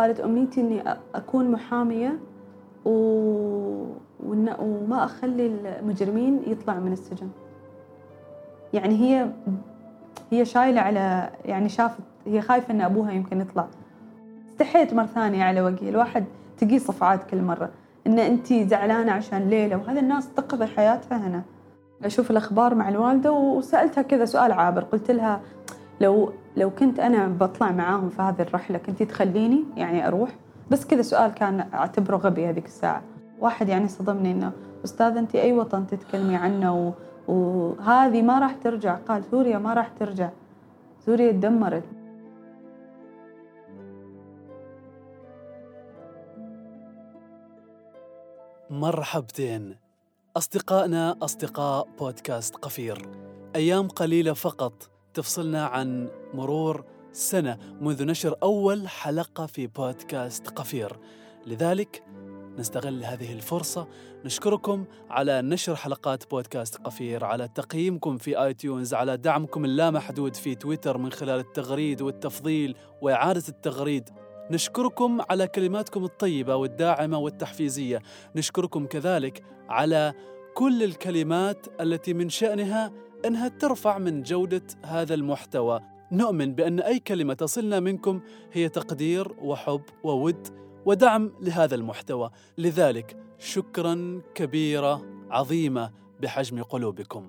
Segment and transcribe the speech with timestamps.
[0.00, 0.82] قالت أمنيتي إني
[1.14, 2.18] أكون محامية
[2.84, 2.90] و...
[4.58, 7.28] وما أخلي المجرمين يطلع من السجن.
[8.72, 9.30] يعني هي
[10.30, 13.66] هي شايلة على يعني شافت هي خايفة إن أبوها يمكن يطلع.
[14.46, 15.88] استحيت مرة ثانية على وجهي.
[15.88, 16.24] الواحد
[16.58, 17.70] تقي صفعات كل مرة.
[18.06, 21.42] إن أنت زعلانة عشان ليلة وهذا الناس تقضي حياتها هنا.
[22.04, 24.84] أشوف الأخبار مع الوالدة وسألتها كذا سؤال عابر.
[24.84, 25.40] قلت لها
[26.00, 30.30] لو لو كنت أنا بطلع معاهم في هذه الرحلة كنتي تخليني يعني أروح؟
[30.70, 33.02] بس كذا سؤال كان أعتبره غبي هذيك الساعة.
[33.38, 34.52] واحد يعني صدمني إنه
[34.84, 36.94] أستاذ أنت أي وطن تتكلمي عنه
[37.28, 38.94] وهذه ما راح ترجع.
[38.94, 40.30] قال سوريا ما راح ترجع.
[41.06, 41.84] سوريا تدمرت.
[48.70, 49.76] مرحبتين.
[50.36, 53.08] أصدقائنا أصدقاء بودكاست قفير.
[53.56, 60.96] أيام قليلة فقط تفصلنا عن مرور سنة منذ نشر أول حلقة في بودكاست قفير.
[61.46, 62.02] لذلك
[62.58, 63.88] نستغل هذه الفرصة
[64.24, 70.54] نشكركم على نشر حلقات بودكاست قفير على تقييمكم في آي تيونز على دعمكم اللامحدود في
[70.54, 74.08] تويتر من خلال التغريد والتفضيل وإعادة التغريد.
[74.50, 78.02] نشكركم على كلماتكم الطيبة والداعمة والتحفيزية.
[78.36, 80.14] نشكركم كذلك على
[80.54, 82.92] كل الكلمات التي من شأنها
[83.26, 85.80] أنها ترفع من جودة هذا المحتوى.
[86.12, 88.20] نؤمن بأن أي كلمة تصلنا منكم
[88.52, 90.48] هي تقدير وحب وود
[90.86, 92.30] ودعم لهذا المحتوى.
[92.58, 97.28] لذلك شكرا كبيرة عظيمة بحجم قلوبكم.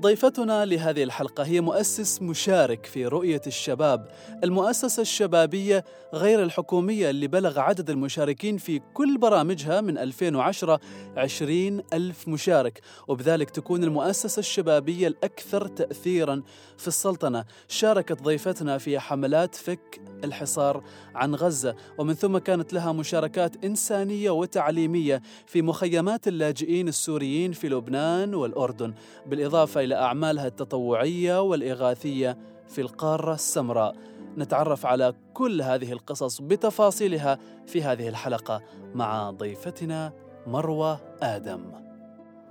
[0.00, 4.08] ضيفتنا لهذه الحلقة هي مؤسس مشارك في رؤية الشباب
[4.44, 10.80] المؤسسة الشبابية غير الحكومية اللي بلغ عدد المشاركين في كل برامجها من 2010
[11.16, 16.42] 20 ألف مشارك وبذلك تكون المؤسسة الشبابية الأكثر تأثيرا
[16.76, 17.44] في السلطنة.
[17.68, 25.22] شاركت ضيفتنا في حملات فك الحصار عن غزة ومن ثم كانت لها مشاركات إنسانية وتعليمية
[25.46, 28.94] في مخيمات اللاجئين السوريين في لبنان والأردن.
[29.26, 32.36] بالإضافة إلى أعمالها التطوعية والإغاثية
[32.68, 33.94] في القارة السمراء.
[34.38, 38.60] نتعرف على كل هذه القصص بتفاصيلها في هذه الحلقة
[38.94, 40.12] مع ضيفتنا
[40.46, 41.60] مروة آدم.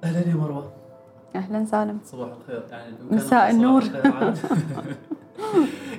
[0.03, 0.73] أهلا يا مروة.
[1.35, 1.99] أهلا سالم.
[2.05, 2.63] صباح الخير.
[2.71, 3.83] يعني مساء النور.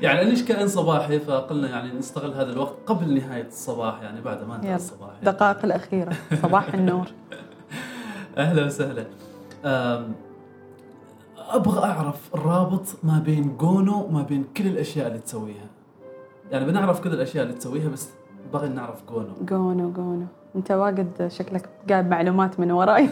[0.02, 4.56] يعني ليش كان صباحي؟ فقلنا يعني نستغل هذا الوقت قبل نهاية الصباح يعني بعد ما
[4.56, 5.08] انتهى الصباح.
[5.08, 5.18] يعني.
[5.18, 6.12] الدقائق الأخيرة.
[6.42, 7.06] صباح النور.
[8.38, 9.06] أهلا وسهلا.
[11.50, 15.66] أبغى أعرف الرابط ما بين جونو وما بين كل الأشياء اللي تسويها.
[16.50, 18.08] يعني بنعرف كل الأشياء اللي تسويها بس
[18.52, 19.32] بغي نعرف جونو.
[19.42, 20.26] جونو جونو.
[20.56, 23.08] أنت واجد شكلك جايب معلومات من وراي.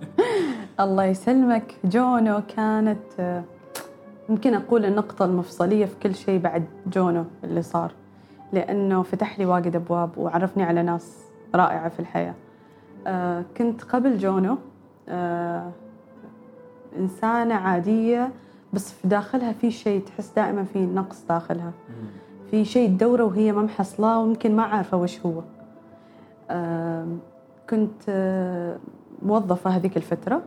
[0.80, 1.74] الله يسلمك.
[1.84, 3.42] جونو كانت
[4.28, 7.92] يمكن أقول النقطة المفصلية في كل شيء بعد جونو اللي صار.
[8.52, 11.18] لأنه فتح لي واجد أبواب وعرفني على ناس
[11.54, 12.34] رائعة في الحياة.
[13.06, 14.58] آه كنت قبل جونو
[15.08, 15.70] آه
[16.98, 18.30] إنسانة عادية
[18.72, 21.72] بس في داخلها في شيء تحس دائما في نقص داخلها.
[22.50, 25.42] في شيء تدوره وهي ما محصلاه ويمكن ما عارفة وش هو.
[27.70, 28.02] كنت
[29.22, 30.42] موظفة هذيك الفترة.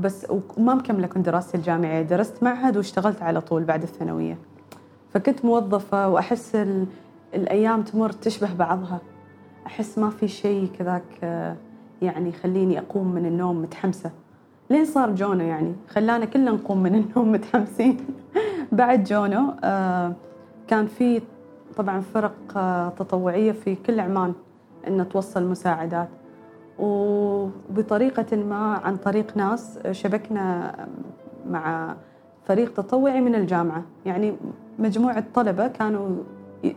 [0.00, 0.26] بس
[0.56, 2.02] وما مكملة كنت دراستي الجامعية.
[2.02, 4.38] درست معهد واشتغلت على طول بعد الثانوية.
[5.10, 6.66] فكنت موظفة وأحس
[7.34, 9.00] الأيام تمر تشبه بعضها.
[9.66, 11.22] أحس ما في شيء كذاك
[12.02, 14.10] يعني يخليني أقوم من النوم متحمسة.
[14.72, 17.96] لين صار جونو يعني؟ خلانا كلنا نقوم من النوم متحمسين.
[18.72, 20.12] بعد جونو آه،
[20.68, 21.22] كان في
[21.76, 24.32] طبعا فرق آه، تطوعية في كل عمان
[24.88, 26.08] أن توصل مساعدات.
[26.78, 30.74] وبطريقة ما عن طريق ناس شبكنا
[31.50, 31.94] مع
[32.44, 33.82] فريق تطوعي من الجامعة.
[34.06, 34.34] يعني
[34.78, 36.08] مجموعة طلبة كانوا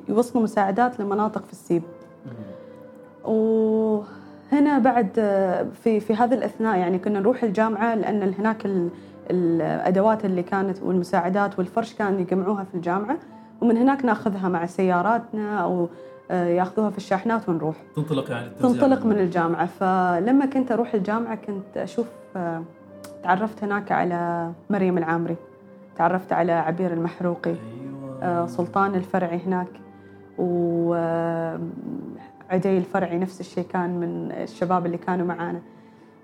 [0.09, 1.83] يوصلوا مساعدات لمناطق في السيب.
[3.25, 4.01] و
[4.51, 5.09] هنا بعد
[5.83, 8.67] في في هذا الأثناء يعني كنا نروح الجامعة لأن هناك
[9.31, 13.17] الأدوات اللي كانت والمساعدات والفرش كانوا يجمعوها في الجامعة
[13.61, 15.89] ومن هناك ناخذها مع سياراتنا أو
[16.31, 17.75] آه، ياخذوها في الشاحنات ونروح.
[17.95, 19.65] تنطلق يعني تنطلق من الجامعة.
[19.65, 22.63] فلما كنت أروح الجامعة كنت أشوف آه،
[23.23, 25.35] تعرفت هناك على مريم العامري
[25.97, 28.23] تعرفت على عبير المحروقي أيوة.
[28.23, 29.67] آه، سلطان الفرعي هناك
[30.37, 30.93] و
[32.49, 35.61] عدي الفرعي نفس الشيء كان من الشباب اللي كانوا معانا.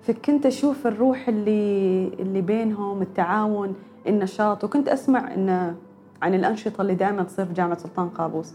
[0.02, 3.74] فكنت أشوف الروح اللي اللي بينهم التعاون
[4.06, 5.74] النشاط وكنت أسمع إن
[6.22, 8.54] عن الأنشطة اللي دائما تصير في جامعة سلطان قابوس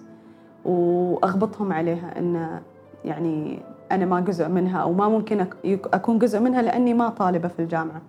[0.66, 2.60] وأغبطهم عليها إن
[3.06, 3.60] يعني
[3.92, 8.02] أنا ما جزء منها أو ما ممكن أكون جزء منها لأني ما طالبة في الجامعة.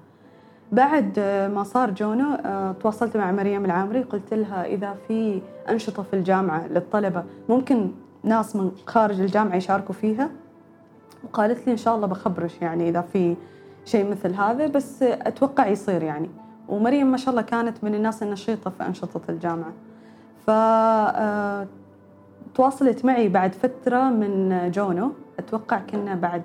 [0.73, 1.21] بعد
[1.55, 6.67] ما صار جونو آه، تواصلت مع مريم العامري قلت لها إذا في أنشطة في الجامعة
[6.69, 7.91] للطلبة ممكن
[8.29, 10.31] ناس من خارج الجامعة يشاركوا فيها.
[11.25, 13.37] وقالت لي إن شاء الله بخبرش يعني إذا في
[13.85, 16.31] شيء مثل هذا بس أتوقع يصير يعني.
[16.69, 19.73] ومريم ما شاء الله كانت من الناس النشيطة في أنشطة الجامعة.
[20.47, 21.67] ف آه،
[22.55, 25.13] تواصلت معي بعد فترة من جونو.
[25.39, 26.43] أتوقع كنا بعد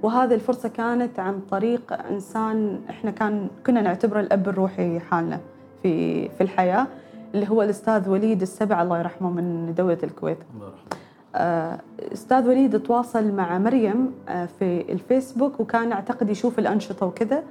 [0.02, 5.40] وهذه الفرصة كانت عن طريق إنسان إحنا كان كنا نعتبره الأب الروحي حالنا
[5.82, 6.86] في في الحياة
[7.34, 10.38] اللي هو الأستاذ وليد السبع الله يرحمه من دولة الكويت.
[10.54, 11.02] الله يرحمه.
[11.34, 11.78] آه،
[12.12, 17.42] أستاذ وليد تواصل مع مريم آه، في الفيسبوك وكان أعتقد يشوف الأنشطة وكذا.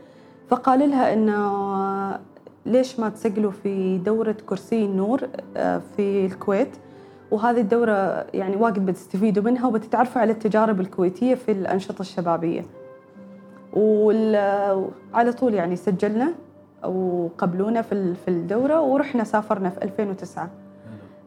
[0.49, 2.19] فقال لها إنه آه،
[2.65, 5.27] ليش ما تسجلوا في دورة كرسي النور
[5.95, 6.69] في الكويت؟
[7.31, 12.65] وهذه الدورة يعني واجد بتستفيدوا منها وبتتعرفوا على التجارب الكويتية في الأنشطة الشبابية.
[13.73, 16.33] وعلى طول يعني سجلنا
[16.83, 20.49] وقبلونا في الدورة ورحنا سافرنا في 2009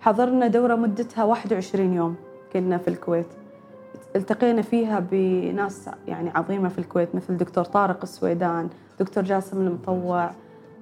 [0.01, 2.17] حضرنا دورة مدتها 21 يوم
[2.53, 3.27] كنا في الكويت.
[4.17, 8.69] التقينا فيها بناس يعني عظيمة في الكويت مثل دكتور طارق السويدان
[9.01, 10.31] دكتور جاسم المطوع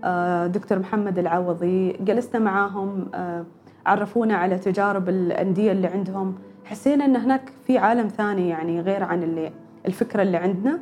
[0.05, 1.93] آه، دكتور محمد العوضي.
[1.93, 3.45] جلسنا معاهم آه،
[3.87, 6.35] عرفونا على تجارب الأندية اللي عندهم.
[6.65, 9.53] حسينا إن هناك في عالم ثاني يعني غير عن اللي
[9.87, 10.79] الفكرة اللي عندنا.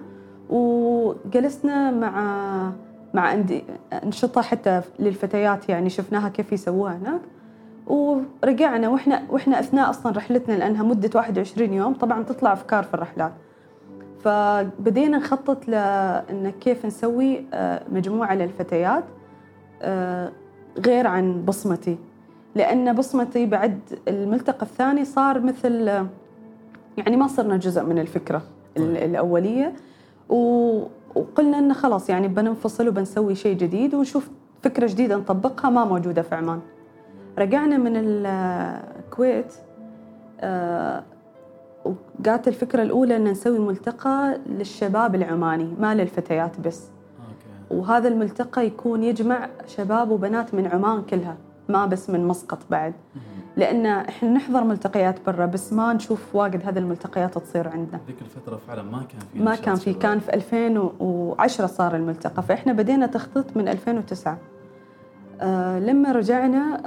[0.50, 2.72] وجلسنا مع
[3.14, 3.42] مع
[4.04, 7.20] أنشطة حتى للفتيات يعني شفناها كيف يسووها هناك.
[7.86, 13.32] ورجعنا وإحنا وإحنا أثناء أصلا رحلتنا لأنها مدة 21 يوم طبعا تطلع أفكار في الرحلات.
[14.24, 19.04] فبدينا نخطط لأن كيف نسوي آه، مجموعة للفتيات
[19.82, 20.32] آه،
[20.86, 21.98] غير عن بصمتي.
[22.54, 25.86] لأن بصمتي بعد الملتقى الثاني صار مثل
[26.96, 28.42] يعني ما صرنا جزء من الفكرة
[28.76, 28.96] طيب.
[28.96, 29.72] الأولية
[30.28, 34.30] وقلنا إنه خلاص يعني بننفصل وبنسوي شيء جديد ونشوف
[34.62, 36.60] فكرة جديدة نطبقها ما موجودة في عمان
[37.38, 39.54] رجعنا من الكويت
[40.40, 41.02] آه،
[41.84, 46.88] وقالت الفكرة الأولى أن نسوي ملتقى للشباب العماني ما للفتيات بس.
[47.70, 51.36] وهذا الملتقى يكون يجمع شباب وبنات من عمان كلها
[51.72, 52.92] ما بس من مسقط بعد.
[53.56, 58.00] لأن إحنا نحضر ملتقيات برا بس ما نشوف واجد هذه الملتقيات تصير عندنا.
[58.06, 62.42] ذيك الفترة فعلا ما كان في ما كان في كان في 2010 صار الملتقى.
[62.42, 64.38] فإحنا بدينا تخطيط من 2009
[65.40, 66.80] آه لما رجعنا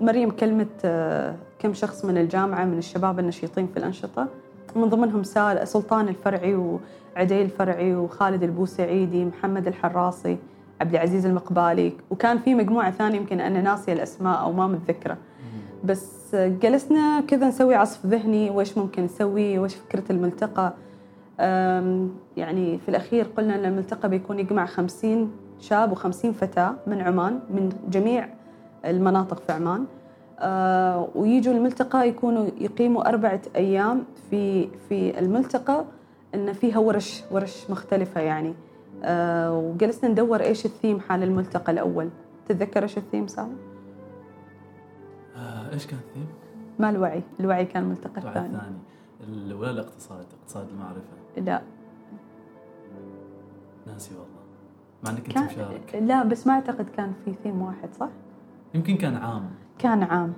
[0.00, 4.26] مريم كلمت آه كم شخص من الجامعة من الشباب النشيطين في الأنشطة.
[4.76, 5.22] من ضمنهم
[5.64, 10.38] سلطان الفرعي وعدي الفرعي وخالد البوسعيدي محمد الحراسي.
[10.80, 15.16] عبد العزيز المقبالي وكان في مجموعة ثانية يمكن أنا ناسية الأسماء أو ما متذكرة.
[15.84, 20.72] بس جلسنا كذا نسوي عصف ذهني وإيش ممكن نسوي وإيش فكرة الملتقى.
[22.36, 25.30] يعني في الأخير قلنا أن الملتقى بيكون يجمع خمسين
[25.60, 28.28] شاب وخمسين فتاة من عمان من جميع
[28.84, 29.84] المناطق في عمان.
[30.40, 35.84] آه ويجوا الملتقى يكونوا يقيموا أربعة أيام في في الملتقى
[36.34, 38.54] إن فيها ورش ورش مختلفة يعني.
[39.50, 42.08] وجلسنا ندور إيش الثيم حال الملتقى الأول.
[42.48, 43.56] تتذكر إيش الثيم سام؟
[45.36, 46.26] آه إيش كان الثيم؟
[46.78, 47.22] ما الوعي.
[47.40, 48.46] الوعي كان الملتقى الثاني.
[48.46, 49.54] الثاني.
[49.54, 51.00] ولا الاقتصاد اقتصاد المعرفة.
[51.36, 51.62] لا.
[53.86, 54.28] ناسي والله.
[55.04, 55.94] مع إنك كنت مشارك.
[55.94, 58.08] لا بس ما أعتقد كان في ثيم واحد صح؟
[58.74, 59.50] يمكن كان عام.
[59.78, 60.32] كان عام.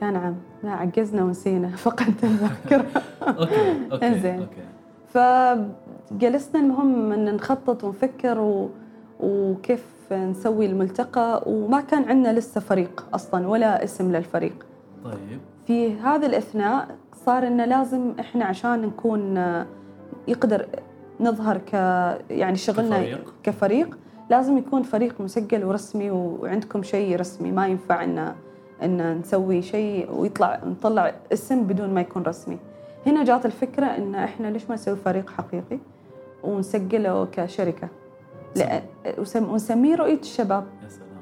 [0.00, 0.36] كان عام.
[0.62, 1.68] لا عجزنا ونسينا.
[1.84, 2.86] فقدت الذاكرة
[3.22, 4.38] okay okay.
[4.42, 5.70] okay.
[6.10, 8.70] فجلسنا المهم إن نخطط ونفكر و...
[9.20, 14.66] وكيف نسوي الملتقى وما كان عندنا لسه فريق أصلا ولا اسم للفريق.
[15.04, 15.40] طيب.
[15.66, 16.88] في هذا الأثناء
[17.26, 19.36] صار إنه لازم إحنا عشان نكون
[20.28, 20.66] يقدر
[21.20, 21.72] نظهر ك
[22.30, 23.34] يعني شغلنا كفريق.
[23.42, 23.98] كفريق
[24.30, 27.52] لازم يكون فريق مسجل ورسمي وعندكم شيء رسمي.
[27.52, 28.32] ما ينفع ان
[28.82, 32.58] إن نسوي شيء ويطلع نطلع اسم بدون ما يكون رسمي.
[33.06, 35.78] هنا جات الفكرة إن إحنا ليش ما نسوي فريق حقيقي؟
[36.46, 37.88] ونسجله كشركة.
[39.18, 40.64] وسم- ونسميه رؤية الشباب.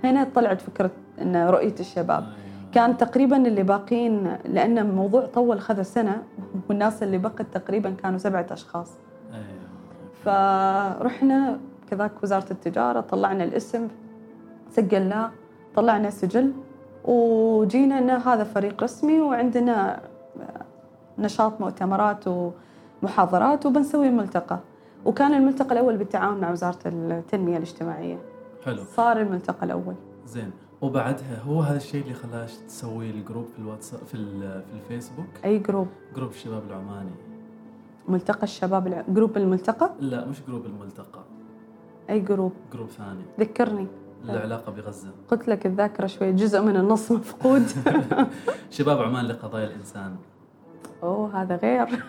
[0.04, 0.90] هنا طلعت فكرة
[1.22, 2.22] ان رؤية الشباب.
[2.22, 2.34] أيوة.
[2.72, 6.22] كان تقريبا اللي باقين لأن الموضوع طول خذ سنه
[6.68, 8.90] والناس اللي بقت تقريبا كانوا سبعة أشخاص.
[9.32, 9.44] أيوه
[10.24, 11.58] فرحنا
[11.90, 13.88] كذاك وزارة التجارة طلعنا الاسم
[14.70, 15.30] سجلناه
[15.76, 16.52] طلعنا سجل
[17.04, 20.00] وجينا إن هذا فريق رسمي وعندنا
[21.18, 22.24] نشاط مؤتمرات
[23.02, 24.58] ومحاضرات وبنسوي ملتقى.
[25.04, 28.18] وكان الملتقى الأول بالتعاون مع وزارة التنمية الاجتماعية.
[28.64, 28.82] حلو.
[28.96, 29.94] صار الملتقى الأول.
[30.26, 30.50] زين.
[30.82, 35.58] وبعدها هو هذا الشيء اللي خلاش تسوي ال group في الواتساب في في الفيسبوك؟ أي
[35.58, 37.10] group؟ group الشباب العماني.
[38.08, 41.20] ملتقى الشباب الع- group الملتقى؟ لا مش group الملتقى.
[42.10, 43.22] أي group؟ group ثاني.
[43.40, 43.86] ذكرني.
[44.24, 45.08] له علاقه بغزة.
[45.30, 47.62] قلت لك الذاكرة شوي جزء من النص مفقود.
[48.70, 50.16] شباب عمان لقضايا الإنسان.
[51.02, 52.04] أوه هذا غير.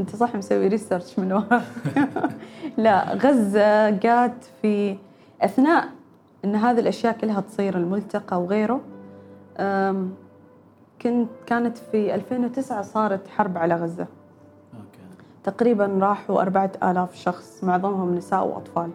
[0.00, 1.62] انت صح مسوي research من ورا.
[2.84, 4.96] لا غزة جات في
[5.42, 5.88] أثناء
[6.44, 8.80] إن هذه الأشياء كلها تصير الملتقى وغيره
[11.02, 14.06] كنت كانت في 2009 صارت حرب على غزة.
[15.44, 18.90] تقريبا راحوا أربعة آلاف شخص معظمهم نساء وأطفال.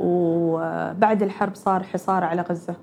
[0.00, 2.74] وبعد الحرب صار حصار على غزة.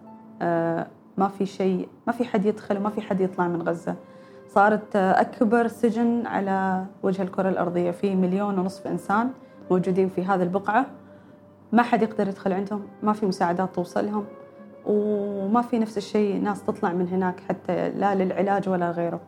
[0.41, 0.87] آه،
[1.17, 3.95] ما في شيء ما في حد يدخل وما في حد يطلع من غزة.
[4.53, 9.29] صارت أكبر سجن على وجه الكرة الأرضية في مليون ونصف إنسان
[9.71, 10.85] موجودين في هذه البقعة.
[11.71, 14.25] ما حد يقدر يدخل عندهم ما في مساعدات توصلهم
[14.85, 19.19] وما في نفس الشيء ناس تطلع من هناك حتى لا للعلاج ولا غيره.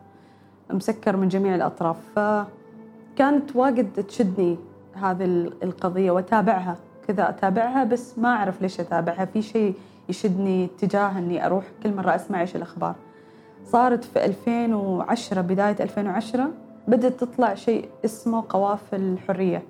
[0.70, 1.96] مسكر من جميع الأطراف.
[2.16, 4.58] فكانت واجد تشدني
[4.94, 6.76] هذه ال- القضية وأتابعها.
[7.08, 9.24] كذا أتابعها بس ما أعرف ليش أتابعها.
[9.24, 9.74] في شيء
[10.08, 12.94] يشدني اتجاه أني أروح كل مرة أسمع إيش الأخبار.
[13.64, 16.48] صارت في 2010 بداية 2010
[16.88, 19.62] بدأت تطلع شيء اسمه قوافل الحرية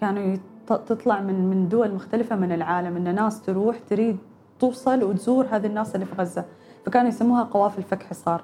[0.00, 0.36] كانوا
[0.66, 4.16] تطلع من من دول مختلفة من العالم إن ناس تروح تريد
[4.60, 6.44] توصل وتزور هذه الناس اللي في غزة.
[6.86, 8.42] فكانوا يسموها قوافل فك حصار.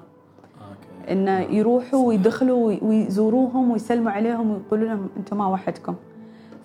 [0.69, 1.11] okay.
[1.13, 5.95] إن يروحوا ويدخلوا وي- ويزوروهم ويسلموا عليهم ويقولوا لهم أنتم ما وحدكم.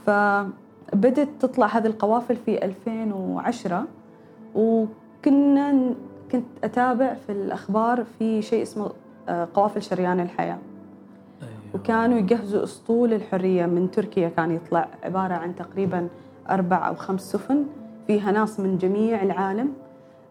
[0.06, 3.84] فبدت تطلع هذه القوافل في 2010
[4.54, 5.94] وكنا
[6.32, 8.90] كنت أتابع في الأخبار في شيء اسمه
[9.28, 10.58] آه، قوافل شريان الحياة.
[11.42, 11.52] أيوه.
[11.74, 16.08] وكانوا يجهزوا أسطول الحرية من تركيا كان يطلع عبارة عن تقريبا
[16.50, 17.64] أربع أو خمس سفن
[18.06, 19.72] فيها ناس من جميع العالم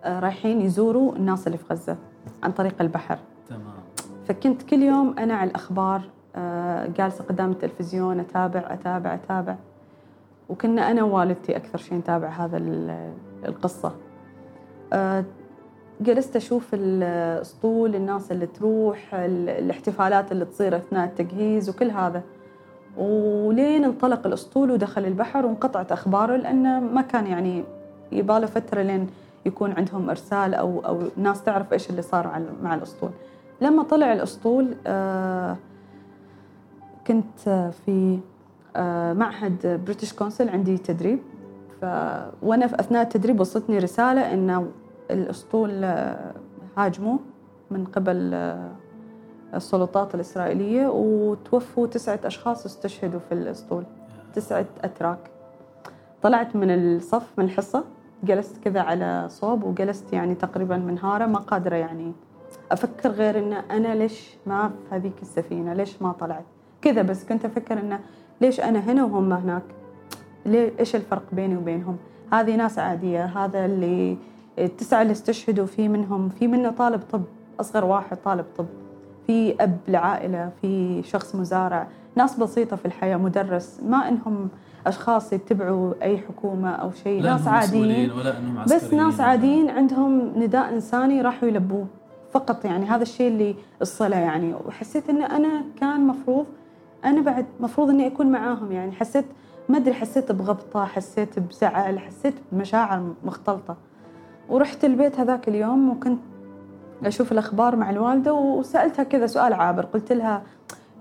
[0.03, 1.97] آه، رايحين يزوروا الناس اللي في غزة
[2.43, 3.17] عن طريق البحر.
[3.49, 3.61] تمام.
[4.27, 6.01] فكنت كل يوم أنا على الأخبار
[6.35, 9.55] آه، جالسة قدام التلفزيون أتابع أتابع أتابع.
[10.49, 13.13] وكنا أنا ووالدتي أكثر شيء نتابع هذا ال-
[13.45, 13.91] القصة.
[14.93, 15.23] آه،
[16.01, 22.21] جلست أشوف الاسطول الناس اللي تروح ال- الاحتفالات اللي تصير أثناء التجهيز وكل هذا.
[22.97, 27.63] ولين انطلق الأسطول ودخل البحر وانقطعت أخباره لأنه ما كان يعني
[28.11, 29.07] يباله فترة لين
[29.45, 33.09] يكون عندهم إرسال أو أو ناس تعرف إيش اللي صار مع الأسطول.
[33.61, 35.57] لما طلع الأسطول آه،
[37.07, 38.19] كنت في
[38.75, 41.19] آه، معهد British Council عندي تدريب.
[42.41, 44.67] وأنا في أثناء التدريب وصلتني رسالة إنه
[45.11, 46.33] الأسطول آه،
[46.77, 47.19] هاجموه
[47.71, 48.71] من قبل آه،
[49.55, 53.83] السلطات الإسرائيلية وتوفوا تسعة أشخاص استشهدوا في الأسطول.
[54.33, 55.31] تسعة أتراك.
[56.21, 57.83] طلعت من الصف من الحصة
[58.23, 62.13] جلست كذا على صوب وجلست يعني تقريبا منهاره ما قادرة يعني
[62.71, 66.45] أفكر غير إن أنا ليش ما في هذيك السفينة ليش ما طلعت؟
[66.81, 67.99] كذا بس كنت أفكر انه
[68.41, 69.63] ليش أنا هنا وهم هناك؟
[70.45, 71.97] ليه إيش الفرق بيني وبينهم؟
[72.33, 74.17] هذه ناس عادية هذا اللي
[74.65, 77.21] التسعة اللي استشهدوا في منهم في منه طالب طب
[77.59, 78.65] أصغر واحد طالب طب.
[79.27, 81.87] في أب لعائلة في شخص مزارع.
[82.15, 83.79] ناس بسيطة في الحياة مدرس.
[83.85, 84.49] ما إنهم
[84.87, 87.21] أشخاص يتبعوا أي حكومة أو شيء.
[87.21, 88.11] لا ناس إنهم عاديين.
[88.11, 88.87] ولا إنهم عسكريين.
[88.87, 91.85] بس ناس عاديين عندهم نداء إنساني راحوا يلبوه.
[92.31, 94.53] فقط يعني هذا الشيء اللي الصلة يعني.
[94.53, 96.45] وحسيت إن أنا كان مفروض
[97.05, 98.91] أنا بعد مفروض إني أكون معاهم يعني.
[98.91, 99.25] حسيت
[99.69, 103.75] ما أدري حسيت بغبطة حسيت بزعل حسيت بمشاعر مختلطة.
[104.51, 106.19] ورحت البيت هذاك اليوم وكنت
[107.05, 109.85] أشوف الأخبار مع الوالدة وسألتها كذا سؤال عابر.
[109.85, 110.43] قلت لها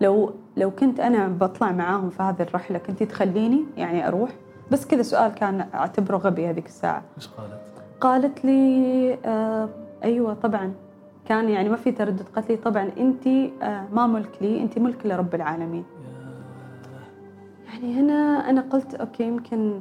[0.00, 4.30] لو لو كنت أنا بطلع معاهم في هذه الرحلة كنتي تخليني يعني أروح؟
[4.70, 7.02] بس كذا سؤال كان أعتبره غبي هذيك الساعة.
[7.16, 7.60] إيش قالت؟
[8.00, 9.68] قالت لي آه
[10.04, 10.72] أيوه طبعا.
[11.24, 12.24] كان يعني ما في تردد.
[12.36, 13.26] قالت لي طبعا انت
[13.62, 15.84] آه ما ملك لي انت ملك لرب العالمين.
[17.66, 19.80] يعني هنا أنا قلت أوكي يمكن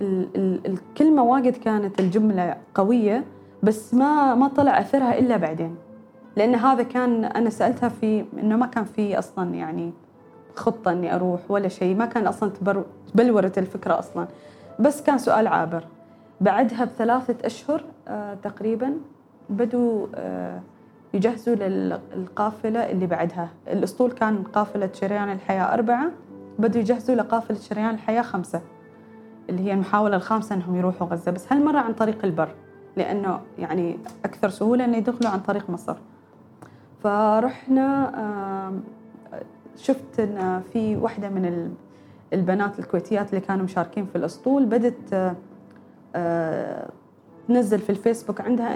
[0.00, 3.24] ال ال الكلمة واجد كانت الجملة قوية
[3.62, 5.76] بس ما ما طلع أثرها إلا بعدين.
[6.36, 9.92] لأن هذا كان أنا سألتها في إنه ما كان في أصلا يعني
[10.56, 12.50] خطة إني أروح ولا شيء ما كان أصلا
[13.14, 14.28] تبلورت الفكرة أصلا.
[14.78, 15.84] بس كان سؤال عابر.
[16.40, 18.92] بعدها بثلاثة أشهر آه تقريبا
[19.50, 20.60] بدوا آه
[21.14, 23.48] يجهزوا للقافلة اللي بعدها.
[23.68, 26.10] الأسطول كان قافلة شريان الحياة أربعة
[26.58, 28.60] بدوا يجهزوا لقافلة شريان الحياة خمسة.
[29.50, 31.32] اللي هي المحاولة الخامسة إنهم يروحوا غزة.
[31.32, 32.48] بس هالمرة عن طريق البر
[32.96, 35.96] لأنه يعني أكثر سهولة إنه يدخلوا عن طريق مصر.
[37.02, 38.72] فرحنا
[39.76, 41.70] شفت إن في واحدة من
[42.32, 45.34] البنات الكويتيات اللي كانوا مشاركين في الأسطول بدت
[47.48, 48.74] تنزل في الفيسبوك عندها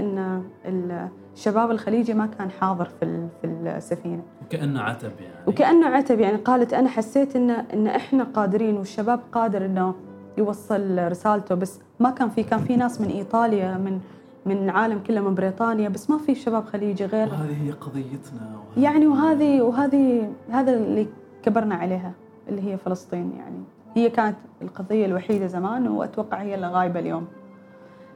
[0.69, 4.23] إن الشباب الخليجي ما كان حاضر في في السفينة.
[4.43, 5.35] وكأنه عتب يعني.
[5.47, 9.95] وكأنه عتب يعني قالت أنا حسيت إن إن إحنا قادرين والشباب قادر إنه
[10.39, 14.01] يوصل رسالته بس ما كان في كان في ناس من إيطاليا من
[14.47, 17.29] من العالم كله من بريطانيا بس ما في شباب خليجي غير.
[17.29, 21.07] وهذه هي قضيتنا وهذه يعني وهذه وهذه هذا اللي
[21.43, 22.13] كبرنا عليها
[22.49, 23.63] اللي هي فلسطين يعني.
[23.95, 27.27] هي كانت القضية الوحيدة زمان وأتوقع هي اللي غايبة اليوم.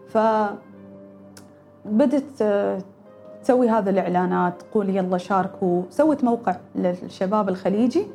[0.08, 0.18] ف
[1.84, 2.42] بدت
[3.42, 5.82] تسوي هذه الإعلانات تقول يلا شاركوا.
[5.90, 8.06] سوت موقع للشباب الخليجي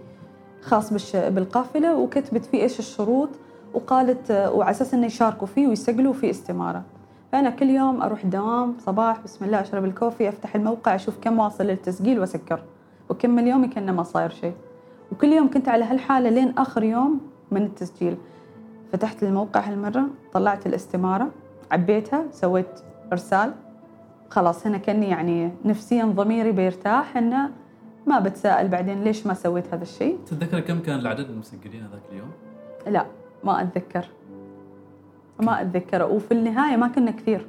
[0.61, 3.29] خاص بالقافلة وكتبت فيه إيش الشروط.
[3.73, 6.83] وقالت وعلى أساس إنه يشاركوا فيه ويسجلوا في استمارة.
[7.31, 11.63] فأنا كل يوم أروح الدوام صباح بسم الله أشرب الكوفي أفتح الموقع أشوف كم واصل
[11.63, 12.63] للتسجيل وأسكر.
[13.09, 14.53] وكمل يومي كأنه ما صاير شيء.
[15.11, 17.19] وكل يوم كنت على هالحالة لين آخر يوم
[17.51, 18.17] من التسجيل.
[18.91, 21.29] فتحت الموقع هالمرة طلعت الاستمارة
[21.71, 22.79] عبيتها سويت
[23.11, 23.53] إرسال.
[24.29, 27.49] خلاص هنا كأني يعني نفسيا ضميري بيرتاح إنه
[28.07, 30.19] ما بتساءل بعدين ليش ما سويت هذا الشيء.
[30.25, 32.31] تتذكر كم كان العدد المسجلين هذاك اليوم؟
[32.87, 33.05] لا.
[33.43, 34.05] ما أتذكر.
[35.39, 37.45] ما اتذكره وفي النهاية ما كنا كثير.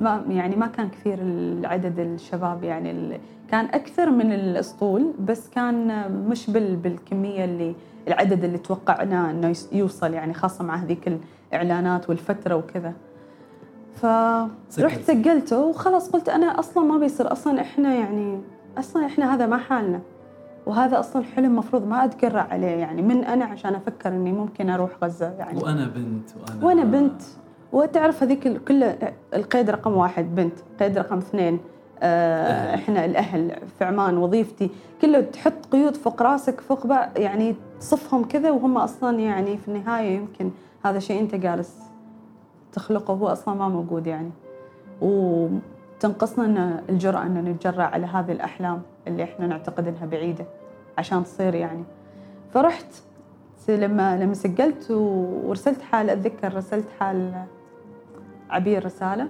[0.00, 6.50] ما يعني ما كان كثير العدد الشباب يعني كان أكثر من الأسطول بس كان مش
[6.50, 7.74] بالكمية اللي
[8.08, 11.18] العدد اللي توقعناه إنه يوصل يعني خاصة مع هذيك
[11.52, 12.92] الإعلانات والفترة وكذا.
[14.70, 17.32] فرحت سجلته وخلاص قلت أنا أصلا ما بيصير.
[17.32, 18.40] أصلا إحنا يعني
[18.78, 20.00] أصلا إحنا هذا ما حالنا.
[20.68, 24.90] وهذا أصلا حلم مفروض ما اتقرع عليه يعني من أنا عشان أفكر إني ممكن أروح
[25.04, 25.58] غزة يعني.
[25.62, 27.22] وأنا بنت وأنا وأنا بنت.
[27.72, 28.84] وتعرف هذيك كل
[29.34, 31.58] القيد رقم واحد بنت قيد رقم اثنين
[32.02, 34.70] آه إحنا الأهل في عمان وظيفتي.
[35.02, 40.16] كله تحط قيود فوق راسك فوق بقى يعني تصفهم كذا وهم أصلا يعني في النهاية
[40.16, 40.50] يمكن
[40.84, 41.76] هذا شيء أنت جالس
[42.72, 44.30] تخلقه هو أصلا ما موجود يعني.
[45.00, 50.44] وتنقصنا الجرأة إن نتجرأ على هذه الأحلام اللي إحنا نعتقد إنها بعيدة.
[50.98, 51.84] عشان تصير يعني.
[52.54, 52.94] فرحت
[53.68, 57.44] لما لما سجلت ورسلت حال أتذكر رسلت حال
[58.50, 59.28] عبير رسالة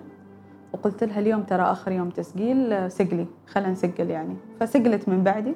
[0.72, 4.36] وقلت لها اليوم ترى آخر يوم تسجيل سجلي خلينا نسجل يعني.
[4.60, 5.54] فسجلت من بعدي.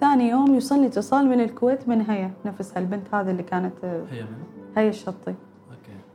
[0.00, 4.42] ثاني يوم يوصلني اتصال من الكويت من هيا نفسها البنت هذه اللي كانت هيا من؟
[4.76, 5.34] هيا الشطي.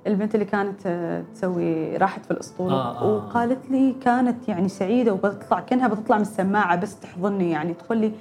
[0.08, 0.88] البنت اللي كانت
[1.34, 3.16] تسوي راحت في الاسطوله آه آه.
[3.16, 8.12] وقالت لي كانت يعني سعيدة وبتطلع كأنها بتطلع من السماعة بس تحضني يعني تقول لي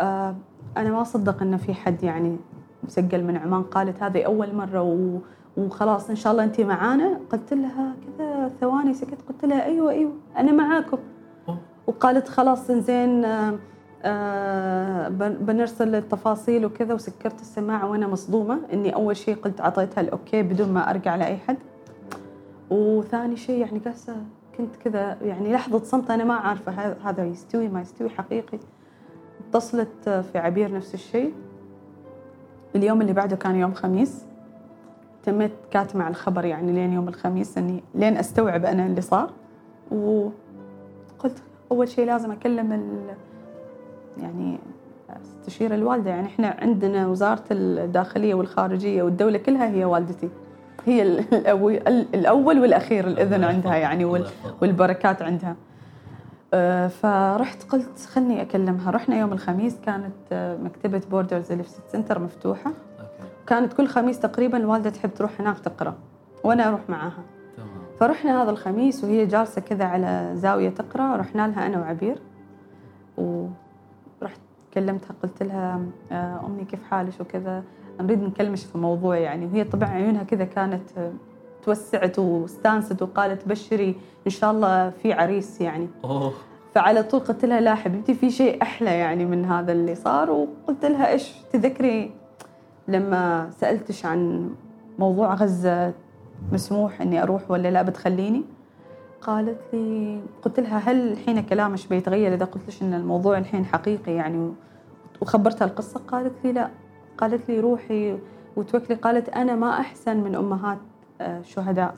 [0.00, 0.34] آه
[0.76, 2.36] أنا ما اصدق إنه في حد يعني
[2.84, 5.18] مسجل من عمان قالت هذه أول مرة و
[5.56, 7.20] وخلاص إن شاء الله انت معانا.
[7.32, 9.18] قلت لها كذا ثواني سكت.
[9.28, 10.98] قلت لها أيوه أيوه أنا معاكم.
[11.86, 13.54] وقالت خلاص زين آه
[14.02, 18.58] آه بنرسل التفاصيل وكذا وسكرت السماعه وأنا مصدومة.
[18.72, 21.56] إني أول شيء قلت أعطيتها الأوكي بدون ما أرجع لأي حد.
[22.70, 24.16] وثاني شيء يعني قاسه
[24.58, 26.72] كنت كذا يعني لحظة صمت أنا ما عارفه
[27.04, 28.58] هذا يستوي ما يستوي حقيقي.
[29.52, 31.32] اتصلت في عبير نفس الشيء.
[32.76, 34.24] اليوم اللي بعده كان يوم خميس.
[35.22, 39.30] تميت كاتمة على الخبر يعني لين يوم الخميس اني لين أستوعب أنا اللي صار.
[39.90, 43.00] وقلت أول شيء لازم أكلم
[44.18, 44.58] يعني
[45.40, 46.10] استشير الوالدة.
[46.10, 50.28] يعني إحنا عندنا وزارة الداخلية والخارجية والدولة كلها هي والدتي.
[50.86, 51.02] هي
[52.14, 54.04] الأول والأخير الإذن عندها يعني
[54.60, 55.56] والبركات عندها.
[56.88, 58.90] فرحت قلت خلني أكلمها.
[58.90, 62.72] رحنا يوم الخميس كانت آه، مكتبة Borders اللي في centre مفتوحة
[63.46, 65.94] كانت كل خميس تقريبا الوالدة تحب تروح هناك تقرأ
[66.44, 67.22] وأنا أروح معاها.
[67.56, 67.68] تمام.
[68.00, 71.16] فرحنا هذا الخميس وهي جالسة كذا على زاوية تقرأ.
[71.16, 72.18] رحنا لها أنا وعبير
[73.16, 74.40] ورحت
[74.74, 75.80] كلمتها قلت لها
[76.12, 77.62] آه، أمي كيف حالك وكذا؟
[78.00, 79.46] نريد نكلمش في موضوع يعني.
[79.46, 81.12] وهي طبعا عيونها كذا كانت آه،
[81.62, 83.96] توسعت واستانست وقالت بشري
[84.26, 85.88] إن شاء الله في عريس يعني.
[86.04, 86.32] أوه.
[86.74, 90.30] فعلى طول قلت لها لا حبيبتي في شيء أحلى يعني من هذا اللي صار.
[90.30, 92.10] وقلت لها إيش تذكري
[92.88, 94.50] لما سألتش عن
[94.98, 95.92] موضوع غزة
[96.52, 98.42] مسموح إني أروح ولا لا بتخليني؟
[99.20, 104.12] قالت لي قلت لها هل الحين كلامش بيتغير إذا قلت لش إن الموضوع الحين حقيقي
[104.12, 104.52] يعني
[105.20, 106.70] وخبرتها القصة؟ قالت لي لا.
[107.18, 108.18] قالت لي روحي
[108.56, 108.96] وتوكلي.
[108.96, 110.78] قالت أنا ما أحسن من أمهات
[111.44, 111.94] شهداء.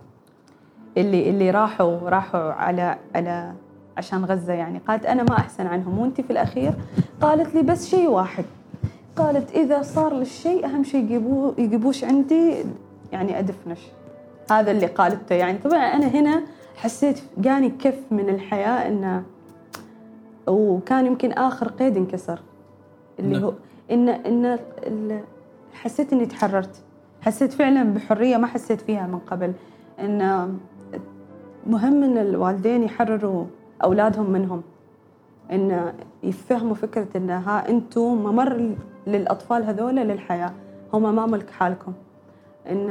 [0.97, 3.53] اللي اللي راحوا راحوا على على
[3.97, 4.79] عشان غزة يعني.
[4.79, 5.99] قالت أنا ما أحسن عنهم.
[5.99, 6.73] وانت في الأخير
[7.21, 8.45] قالت لي بس شيء واحد.
[9.17, 12.55] قالت إذا صار للشيء أهم شيء يجيبوه يجيبوش عندي
[13.13, 13.81] يعني أدفنش.
[14.51, 15.59] هذا اللي قالته يعني.
[15.59, 16.43] طبعا أنا هنا
[16.77, 19.23] حسيت جاني كف من الحياة انه
[20.49, 22.41] وكان يمكن آخر قيد انكسر.
[23.19, 23.45] اللي نعم.
[23.45, 23.53] هو
[23.91, 25.21] ان ان
[25.75, 26.84] حسيت إني تحررت.
[27.25, 29.53] حسيت فعلا بحرية ما حسيت فيها من قبل
[30.01, 30.49] إن
[31.67, 33.45] مهم إن الوالدين يحرروا
[33.85, 34.63] أولادهم منهم
[35.53, 38.75] إن يفهموا فكرة إن ها أنتم ممر
[39.07, 40.53] للأطفال هذول للحياة
[40.93, 41.93] هم ما ملك حالكم.
[42.71, 42.91] إن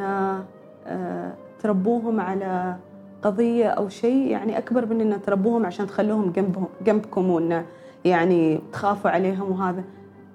[0.88, 2.76] آه، تربوهم على
[3.22, 7.66] قضية أو شيء يعني أكبر من إن تربوهم عشان تخلوهم جنبهم جنبكم وإن
[8.06, 9.84] يعني تخافوا عليهم وهذا.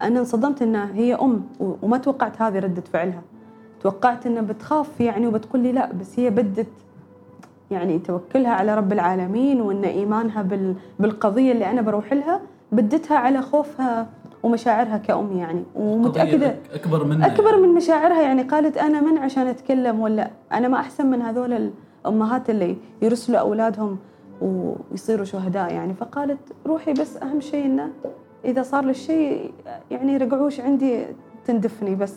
[0.02, 1.42] أنا انصدمت انها هي أم
[1.82, 3.22] وما توقعت هذه ردة فعلها.
[3.80, 6.66] توقعت انها بتخاف يعني وبتقول لي لا بس هي بدت
[7.70, 12.40] يعني توكلها على رب العالمين وإن إيمانها بال بالقضية اللي أنا بروح لها
[12.72, 14.06] بدتها على خوفها
[14.42, 15.64] ومشاعرها كأم يعني.
[15.74, 18.42] ومتأكدة أكبر منها أكبر من مشاعرها يعني.
[18.42, 21.70] قالت أنا من عشان أتكلم ولا؟ أنا ما أحسن من هذول
[22.06, 23.98] الأمهات اللي يرسلوا أولادهم
[24.40, 25.94] ويصيروا شهداء يعني.
[25.94, 27.90] فقالت روحي بس أهم شيء إنه
[28.44, 29.52] إذا صار لي شيء
[29.90, 31.04] يعني رجعوش عندي
[31.46, 32.14] تندفني بس.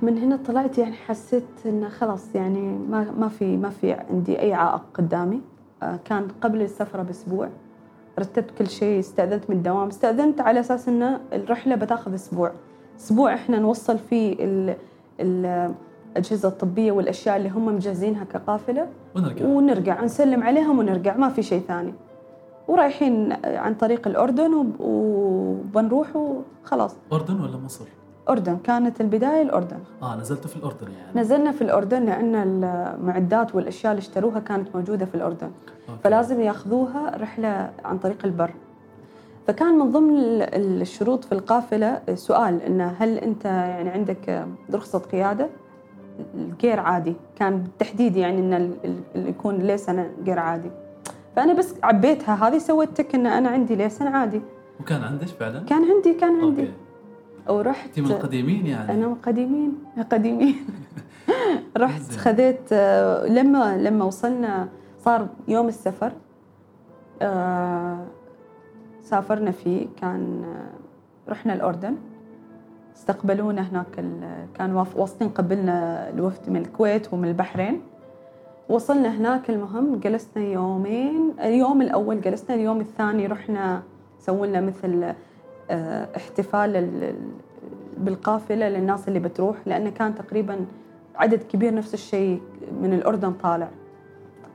[0.00, 2.60] فمن هنا طلعت يعني حسيت إنه خلاص يعني
[2.90, 5.40] ما ما في ما في عندي أي عائق قدامي.
[5.82, 7.48] آه، كان قبل السفرة بأسبوع.
[8.18, 9.88] رتبت كل شيء استأذنت من الدوام.
[9.88, 12.52] استأذنت على أساس أن الرحلة بتاخذ أسبوع.
[12.98, 14.76] أسبوع إحنا نوصل فيه ال-
[15.20, 15.74] ال-
[16.12, 18.88] الأجهزة الطبية والأشياء اللي هم مجهزينها كقافلة.
[19.16, 19.46] ونرجع.
[19.46, 21.16] ونرجع نسلم عليهم ونرجع.
[21.16, 21.94] ما في شيء ثاني.
[22.68, 26.96] ورايحين عن طريق الأردن وب- وبنروح وخلاص.
[27.12, 27.84] أردن ولا مصر؟
[28.28, 29.78] أردن كانت البداية الأردن.
[30.02, 31.20] آه نزلت في الأردن يعني.
[31.20, 35.50] نزلنا في الأردن لأن المعدات والأشياء اللي اشتروها كانت موجودة في الأردن.
[35.88, 36.00] أوكي.
[36.04, 38.50] فلازم ياخذوها رحلة عن طريق البر.
[39.46, 45.48] فكان من ضمن ال- الشروط في القافلة سؤال إنه هل أنت يعني عندك رخصة قيادة؟
[46.34, 47.14] الغير عادي.
[47.36, 48.72] كان بالتحديد يعني إن
[49.14, 50.70] يكون license غير عادي.
[51.36, 54.40] فأنا بس عبيتها هذه سويت tick إن أنا عندي license عادي.
[54.80, 56.60] وكان عندك فعلا؟ كان عندي كان عندي.
[56.62, 56.72] okay.
[57.48, 58.92] ورحت أنت من القديمين يعني.
[58.92, 59.72] أنا من قديمين
[60.10, 60.56] قديمين.
[61.76, 62.02] رحت.
[62.12, 62.72] خذيت
[63.28, 66.12] لما لما وصلنا صار يوم السفر
[67.22, 68.04] آه،
[69.02, 71.96] سافرنا فيه كان آه، رحنا الأردن.
[72.96, 74.04] استقبلونا هناك
[74.54, 77.80] كان واصلين قبلنا الوفد من الكويت ومن البحرين.
[78.68, 83.82] وصلنا هناك المهم جلسنا يومين اليوم الأول جلسنا اليوم الثاني رحنا
[84.18, 85.16] سووا مثل آه،
[86.16, 87.14] احتفال ال- ال-
[87.98, 90.56] بالقافلة للناس اللي بتروح لأنه كان تقريبا
[91.16, 92.40] عدد كبير نفس الشيء
[92.82, 93.68] من الأردن طالع.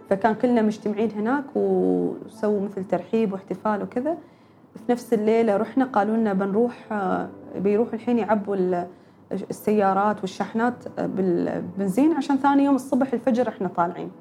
[0.10, 4.18] فكان كلنا مجتمعين هناك وسووا مثل ترحيب واحتفال وكذا.
[4.76, 8.88] في نفس الليلة رحنا قالوا لنا بنروح آه، بيروحوا الحين يعبوا ال-
[9.50, 14.12] السيارات والشحنات بالبنزين عشان ثاني يوم الصبح الفجر إحنا طالعين.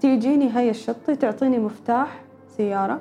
[0.00, 3.00] تيجيني هاي الشطي تعطيني مفتاح سيارة.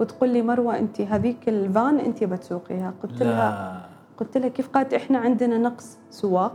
[0.00, 2.94] وتقول لي مروة أنت هذيك الفان أنت بتسوقيها.
[3.02, 6.54] قلت لها لا قلت لها كيف قالت إحنا عندنا نقص سواق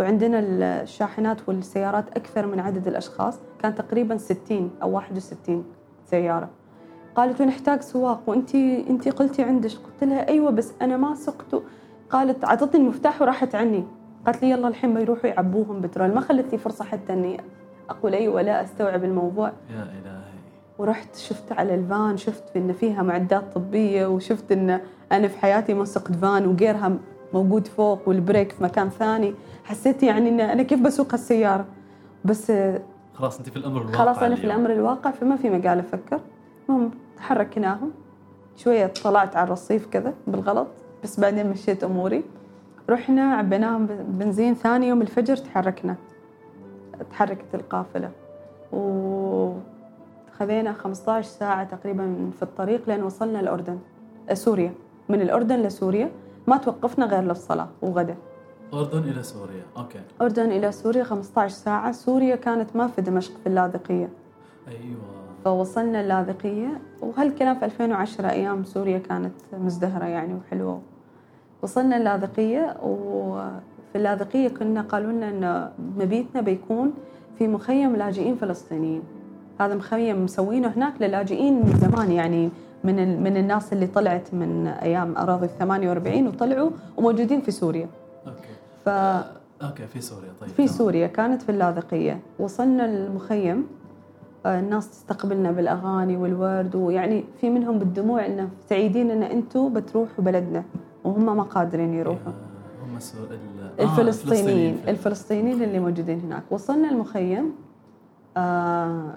[0.00, 3.38] وعندنا الشاحنات والسيارات أكثر من عدد الأشخاص.
[3.62, 5.64] كان تقريبا 60 أو 61
[6.04, 6.48] سيارة.
[7.14, 9.70] قالت ونحتاج سواق؟ وانت أنت قلتي عندك.
[9.70, 11.62] قلت لها أيوه بس أنا ما سقت.
[12.10, 13.84] قالت أعطتني المفتاح وراحت عني.
[14.26, 16.14] قالت لي يلا الحين بيروحوا يعبوهم بترول.
[16.14, 17.40] ما خلت لي فرصة حتى أني
[17.90, 19.52] أقول أيوه لا أستوعب الموضوع.
[19.70, 20.19] يا إلهي.
[20.80, 24.80] ورحت شفت على الفان شفت إن فيها معدات طبية وشفت إن
[25.12, 26.96] أنا في حياتي ما سقت فان وغيرها
[27.34, 29.34] موجود فوق والبريك في مكان ثاني.
[29.64, 31.64] حسيت يعني إن أنا كيف بسوق هالسياره
[32.24, 32.52] بس
[33.14, 34.44] خلاص أنت في الأمر الواقع خلاص أنا في.
[34.44, 36.20] الأمر الواقع فما في مجال أفكر.
[36.68, 37.90] المهم تحركناهم.
[38.56, 40.68] شوية طلعت على الرصيف كذا بالغلط
[41.04, 42.24] بس بعدين مشيت أموري.
[42.90, 45.96] رحنا عبيناهم بنزين ثاني يوم الفجر تحركنا.
[47.10, 48.10] تحركت القافلة.
[50.40, 53.78] وخذينا 15 ساعة تقريبا في الطريق لين وصلنا الأردن.
[54.32, 54.72] سوريا.
[55.08, 56.10] من الأردن لسوريا.
[56.46, 58.16] ما توقفنا غير للصلاة وغدا.
[58.74, 59.62] أردن إلى سوريا.
[59.76, 60.00] أوكي.
[60.20, 61.92] أردن إلى سوريا 15 ساعة.
[61.92, 64.08] سوريا كانت ما في دمشق في اللاذقية.
[64.68, 65.00] أيوة.
[65.44, 66.80] فوصلنا اللاذقية.
[67.00, 70.80] وهالكلام في 2010 أيام سوريا كانت مزدهرة يعني وحلوة.
[71.62, 72.76] وصلنا اللاذقية.
[72.82, 76.92] وفي اللاذقية كنا قالوا لنا أن مبيتنا بيكون
[77.38, 79.02] في مخيم لاجئين فلسطينيين.
[79.60, 82.50] هذا مخيم مسوينه هناك للاجئين من زمان يعني
[82.84, 87.88] من من الناس اللي طلعت من أيام أراضي ال 48 وطلعوا وموجودين في سوريا.
[88.26, 88.48] okay.
[88.84, 90.50] ف okay في سوريا طيب.
[90.50, 93.66] في سوريا كانت في اللاذقية، وصلنا المخيم
[94.46, 100.64] آه، الناس تستقبلنا بالأغاني والورد ويعني في منهم بالدموع إنه سعيدين إن أنتم بتروحوا بلدنا
[101.04, 102.32] وهم ما قادرين يروحوا.
[102.32, 102.94] هم.
[103.80, 107.52] آه الفلسطينيين الفلسطينيين اللي موجودين هناك، وصلنا المخيم
[108.36, 109.14] آه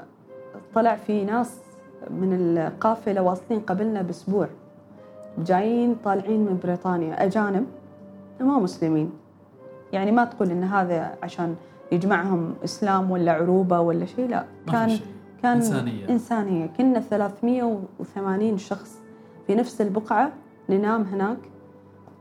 [0.75, 1.59] طلع في ناس
[2.09, 4.47] من القافلة واصلين قبلنا بأسبوع.
[5.37, 7.65] جايين طالعين من بريطانيا أجانب
[8.39, 9.11] ما مسلمين.
[9.93, 11.55] يعني ما تقول إن هذا عشان
[11.91, 14.45] يجمعهم إسلام ولا عروبة ولا شيء لا.
[14.71, 15.05] كان شيء.
[15.43, 16.09] كان إنسانية.
[16.09, 16.65] إنسانية.
[16.65, 19.01] كنا 380 شخص
[19.47, 20.31] في نفس البقعة
[20.69, 21.37] ننام هناك.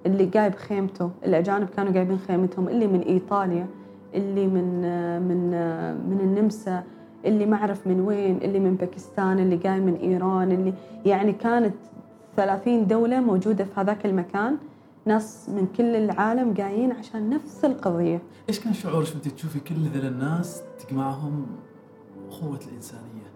[0.06, 2.68] اللي جايب خيمته الأجانب كانوا جايبين خيمتهم.
[2.68, 3.66] اللي من إيطاليا
[4.14, 4.80] اللي من
[5.22, 5.50] من
[6.10, 6.82] من النمسا.
[7.24, 11.74] اللي ما أعرف من وين اللي من باكستان اللي جاي من إيران اللي يعني كانت
[12.36, 14.56] ثلاثين دولة موجودة في هذاك المكان.
[15.06, 18.22] ناس من كل العالم جايين عشان نفس القضية.
[18.48, 21.46] إيش كان شعورك وأنت تشوفي كل ذي الناس تجمعهم
[22.28, 23.32] أخوة الإنسانية؟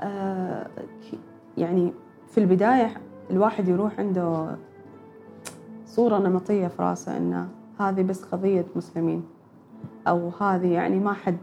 [0.00, 0.66] آه
[1.58, 1.92] يعني
[2.30, 2.94] في البداية
[3.30, 4.56] الواحد يروح عنده
[5.86, 7.48] صورة نمطية في راسه إنه
[7.78, 9.24] هذه بس قضية مسلمين
[10.08, 11.36] أو هذه يعني ما حد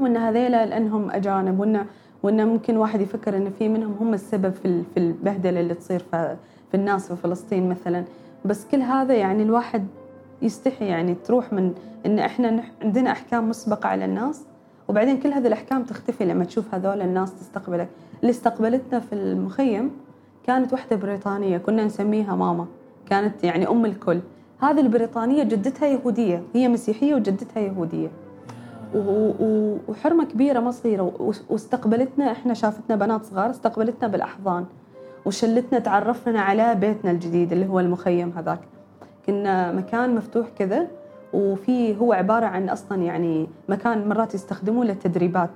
[0.00, 1.86] وإن هذيلا لأنهم أجانب وان
[2.22, 6.36] وإن ممكن واحد يفكر إن في منهم هم السبب في في البهدلة اللي تصير في,
[6.74, 8.04] الناس في فلسطين مثلا.
[8.44, 9.86] بس كل هذا يعني الواحد
[10.42, 11.72] يستحي يعني تروح من
[12.06, 14.44] إن إحنا عندنا أحكام مسبقة على الناس
[14.88, 17.88] وبعدين كل هذه الأحكام تختفي لما تشوف هذول الناس تستقبلك.
[18.20, 19.90] اللي استقبلتنا في المخيم
[20.46, 22.66] كانت وحدة بريطانية كنا نسميها ماما.
[23.10, 24.20] كانت يعني أم الكل.
[24.60, 28.08] هذه البريطانية جدتها يهودية هي مسيحية وجدتها يهودية.
[28.94, 31.34] وحرمة كبيرة ما صغيرة.
[31.50, 34.64] واستقبلتنا إحنا شافتنا بنات صغار استقبلتنا بالأحضان.
[35.26, 38.60] وشلتنا تعرفنا على بيتنا الجديد اللي هو المخيم هذاك.
[39.26, 40.86] كنا مكان مفتوح كذا
[41.32, 45.50] وفي هو عبارة عن أصلا يعني مكان مرات يستخدموه للتدريبات.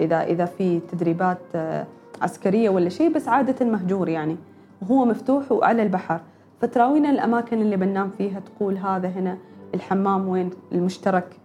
[0.00, 1.86] إذا إذا في تدريبات آه،
[2.22, 4.36] عسكرية ولا شيء بس عادة مهجور يعني.
[4.82, 6.20] وهو مفتوح وعلى البحر.
[6.60, 9.38] فتراوينا الأماكن اللي بننام فيها تقول هذا هنا
[9.74, 11.43] الحمام وين المشترك.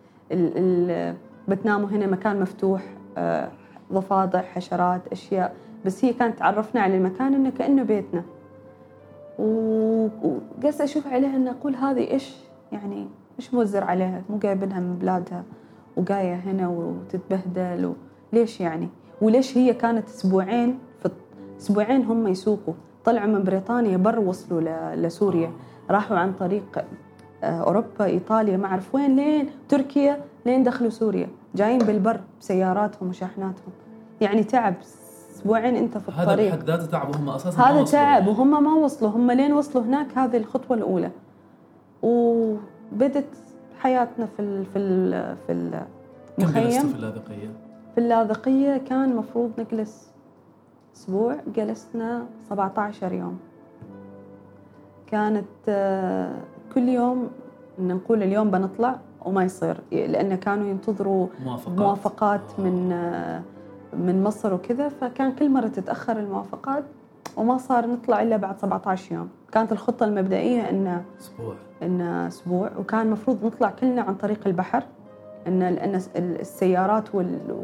[1.48, 2.82] بتناموا هنا مكان مفتوح
[3.18, 3.50] آه،
[3.94, 5.56] ضفادع حشرات أشياء.
[5.86, 8.24] بس هي كانت تعرفنا على المكان إنه كأنه بيتنا.
[9.40, 12.36] وقس أشوف عليها ان أقول هذه إيش؟
[12.72, 13.08] يعني
[13.40, 15.44] إيش موزر عليها؟ مو جايبينها من بلادها.
[15.98, 17.94] وجايه هنا وتتبهدل.
[18.34, 18.90] ليش يعني؟
[19.22, 21.10] وليش هي كانت أسبوعين في
[21.60, 22.74] أسبوعين هم يسوقوا.
[23.06, 25.52] طلعوا من بريطانيا بر وصلوا لسوريا.
[25.90, 26.86] راحوا عن طريق
[27.44, 31.28] أوروبا إيطاليا ما أعرف وين لين تركيا لين دخلوا سوريا.
[31.56, 33.72] جايين بالبر بسياراتهم وشاحناتهم.
[34.22, 34.74] يعني تعب
[35.36, 36.30] أسبوعين أنت في الطريق.
[36.30, 39.12] هذا بحد ذاته تعب وهم أساسا هذا تعب وهم ما وصلوا.
[39.12, 41.12] هم لين وصلوا هناك هذه الخطوة الأولى.
[42.04, 43.26] وبدت
[43.80, 47.50] حياتنا في ال في ال في المخيم كم في اللاذقية؟
[47.96, 50.10] في اللاذقية كان مفروض نجلس
[50.96, 53.40] أسبوع جلسنا 17 يوم.
[55.08, 56.36] كانت آه،
[56.76, 57.30] كل يوم
[57.80, 62.90] نقول اليوم بنطلع وما يصير لأن كانوا ينتظروا موافقات, موافقات من
[63.94, 66.84] من مصر وكذا فكان كل مرة تتأخر الموافقات
[67.38, 69.30] وما صار نطلع إلا بعد 17 يوم.
[69.52, 71.56] كانت الخطة المبدئية إن أسبوع.
[71.84, 74.84] إن أسبوع وكان المفروض نطلع كلنا عن طريق البحر
[75.48, 77.04] إن لأن السيارات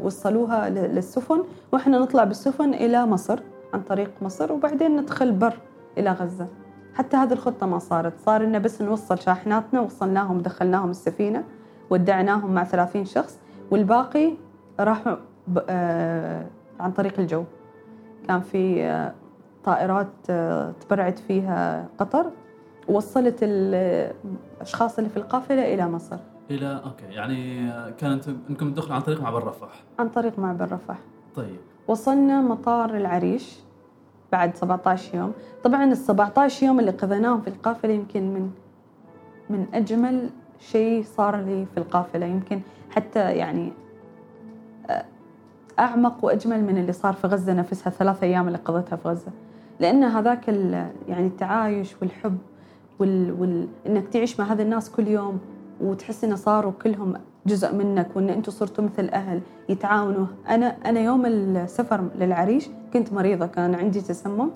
[0.02, 1.42] وصلوها للسفن
[1.72, 3.40] وإحنا نطلع بالسفن إلى مصر
[3.74, 5.54] عن طريق مصر وبعدين ندخل بر
[5.98, 6.46] إلى غزة.
[6.96, 11.44] حتى هذه الخطة ما صارت صار إنه بس نوصل شاحناتنا وصلناهم دخلناهم السفينة
[11.90, 13.38] ودعناهم مع 30 شخص
[13.70, 14.32] والباقي
[14.80, 15.16] راحوا
[15.68, 16.46] آه
[16.80, 17.44] عن طريق الجو
[18.28, 19.14] كان في آه
[19.64, 22.26] طائرات آه تبرعت فيها قطر
[22.88, 26.16] ووصلت الأشخاص اللي في القافلة إلى مصر.
[26.50, 29.82] إلى أوكي يعني كانت إنكم تدخلوا عن طريق معبر رفح.
[29.98, 30.98] عن طريق معبر رفح.
[31.36, 31.56] طيب.
[31.88, 33.58] وصلنا مطار العريش
[34.32, 35.32] بعد 17 يوم.
[35.64, 38.50] طبعا ال 17 يوم اللي قضيناهم في القافلة يمكن من
[39.50, 42.26] من أجمل شيء صار لي في القافلة.
[42.26, 42.60] يمكن
[42.90, 43.72] حتى يعني
[44.90, 45.04] آه،
[45.78, 47.90] أعمق وأجمل من اللي صار في غزة نفسها.
[47.90, 49.32] ثلاث أيام اللي قضيتها في غزة.
[49.80, 50.48] لأن هذاك
[51.08, 52.38] يعني التعايش والحب
[52.98, 53.32] وال...
[53.40, 53.68] وال...
[53.86, 55.38] إنك تعيش مع هذا الناس كل يوم
[55.80, 57.14] وتحس إن صاروا كلهم
[57.46, 60.26] جزء منك وإن أنتم صرتوا مثل أهل يتعاونوا.
[60.48, 64.50] أنا أنا يوم السفر للعريش كنت مريضة كان عندي تسمم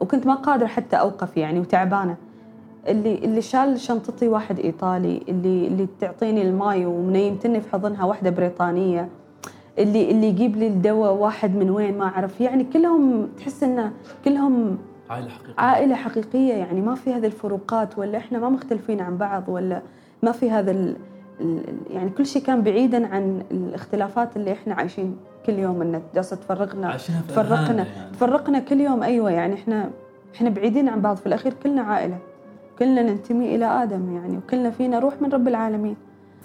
[0.00, 2.16] وكنت ما قادرة حتى أوقف يعني وتعبانة.
[2.88, 9.08] اللي اللي شال شنطتي واحد إيطالي اللي اللي تعطيني الماي ومنيمتني في حضنها واحدة بريطانية.
[9.78, 12.40] اللي اللي يجيب لي الدواء واحد من وين ما أعرف.
[12.40, 13.92] يعني كلهم تحس انه
[14.24, 14.78] كلهم
[15.10, 15.54] عائلة حقيقية.
[15.58, 19.82] عائلة حقيقية يعني ما في هذه الفروقات ولا إحنا ما مختلفين عن بعض ولا
[20.22, 20.94] ما في هذا
[21.90, 26.96] يعني كل شيء كان بعيدا عن الاختلافات اللي إحنا عايشين كل يوم إن جالسة تفرقنا
[27.28, 28.12] تفرقنا يعني.
[28.12, 29.90] تفرقنا كل يوم أيوه يعني إحنا
[30.34, 31.16] إحنا بعيدين عن بعض.
[31.16, 32.18] في الأخير كلنا عائلة
[32.78, 35.96] كلنا ننتمي إلى آدم يعني وكلنا فينا روح من رب العالمين.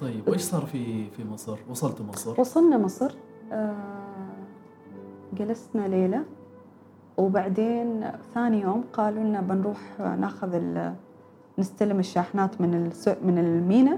[0.01, 3.11] طيب وإيش صار في في مصر؟ وصلتوا مصر؟ وصلنا مصر
[3.51, 3.73] آه
[5.37, 6.23] جلسنا ليلة
[7.17, 10.61] وبعدين ثاني يوم قالوا لنا بنروح ناخذ
[11.59, 12.89] نستلم الشاحنات من
[13.23, 13.97] من المينا.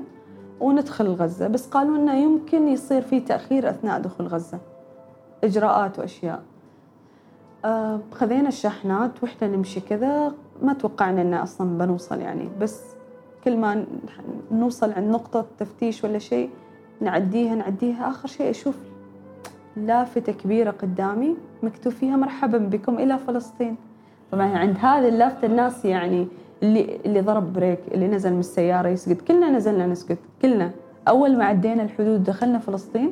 [0.59, 4.59] وندخل غزه بس قالوا لنا يمكن يصير في تأخير أثناء دخول غزة.
[5.43, 6.41] إجراءات وأشياء.
[7.65, 10.33] آه خذينا الشاحنات وإحنا نمشي كذا.
[10.61, 12.49] ما توقعنا ان أصلا بنوصل يعني.
[12.61, 12.81] بس
[13.43, 13.85] كل ما
[14.51, 16.49] نوصل عند نقطة تفتيش ولا شيء
[17.01, 18.09] نعديها نعديها.
[18.09, 18.75] آخر شيء أشوف
[19.77, 23.75] لافتة كبيرة قدامي مكتوب فيها مرحبا بكم إلى فلسطين.
[24.31, 26.27] طبعا عند هذه اللافتة الناس يعني
[26.63, 29.21] اللي اللي ضرب بريك اللي نزل من السيارة يسقط.
[29.21, 30.17] كلنا نزلنا نسقط.
[30.41, 30.71] كلنا.
[31.07, 33.11] أول ما عدينا الحدود دخلنا فلسطين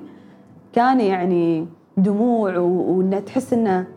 [0.74, 3.88] كان يعني دموع وإن تحس إنه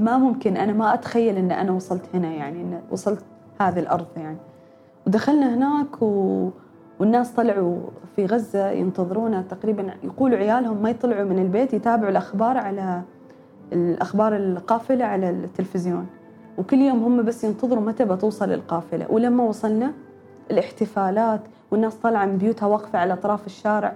[0.00, 0.56] ما ممكن.
[0.56, 3.24] أنا ما أتخيل إن أنا وصلت هنا يعني إن وصلت
[3.60, 4.36] هذه الأرض يعني.
[5.06, 6.48] ودخلنا هناك و...
[7.00, 7.78] والناس طلعوا
[8.16, 9.90] في غزة ينتظرونا تقريبا.
[10.04, 13.02] يقولوا عيالهم ما يطلعوا من البيت يتابعوا الأخبار على
[13.72, 16.06] الأخبار القافلة على التلفزيون.
[16.58, 19.06] وكل يوم هم بس ينتظروا متى بتوصل القافلة.
[19.10, 19.92] ولما وصلنا
[20.50, 21.40] الاحتفالات
[21.70, 23.92] والناس طالعة من بيوتها واقفة على أطراف الشارع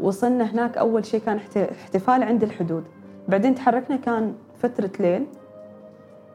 [0.00, 2.84] وصلنا هناك أول شيء كان احتفال عند الحدود.
[3.28, 5.26] بعدين تحركنا كان فترة ليل.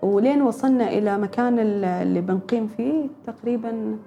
[0.02, 3.98] ولين وصلنا إلى مكان اللي بنقيم فيه تقريبا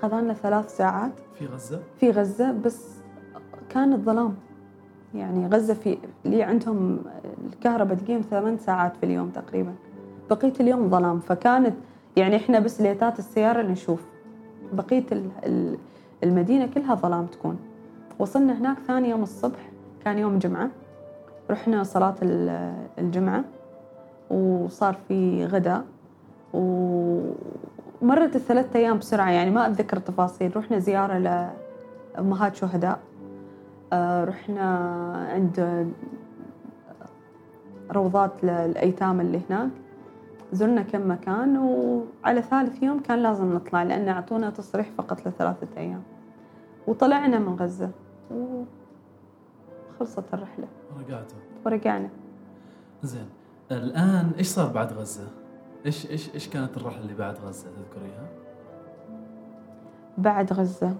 [0.00, 1.12] خذانا ثلاث ساعات.
[1.38, 2.86] في غزة؟ في غزة بس
[3.68, 4.34] كان الظلام.
[5.14, 6.98] يعني غزة في اللي عندهم
[7.52, 9.72] الكهرباء تقيم ثمان ساعات في اليوم تقريبا.
[10.34, 11.20] بقية اليوم ظلام.
[11.20, 11.74] فكانت
[12.16, 14.00] يعني إحنا بس ليتات السيارة اللي نشوف.
[14.72, 15.04] بقية
[16.24, 17.58] المدينة كلها ظلام تكون.
[18.18, 19.70] وصلنا هناك ثاني يوم الصبح
[20.04, 20.70] كان يوم جمعة.
[21.50, 22.14] رحنا صلاة
[22.98, 23.44] الجمعة
[24.30, 25.84] وصار في غداء.
[26.54, 30.56] ومرت الثلاثة أيام بسرعة يعني ما أتذكر التفاصيل.
[30.56, 31.18] رحنا زيارة
[32.14, 32.98] لأمهات شهداء.
[33.92, 34.66] آه، رحنا
[35.32, 35.86] عند
[37.90, 39.70] روضات للأيتام اللي هناك.
[40.52, 46.02] زرنا كم مكان وعلى ثالث يوم كان لازم نطلع لأن أعطونا تصريح فقط لثلاثة أيام.
[46.86, 47.90] وطلعنا من غزة
[49.90, 50.66] وخلصت الرحلة.
[50.96, 52.08] ورجعتوا ورجعنا
[53.02, 53.28] زين
[53.70, 55.28] الآن إيش صار بعد غزة؟
[55.86, 58.26] إيش إيش إيش كانت الرحلة اللي بعد غزة؟ تذكريها؟
[60.18, 60.94] بعد غزة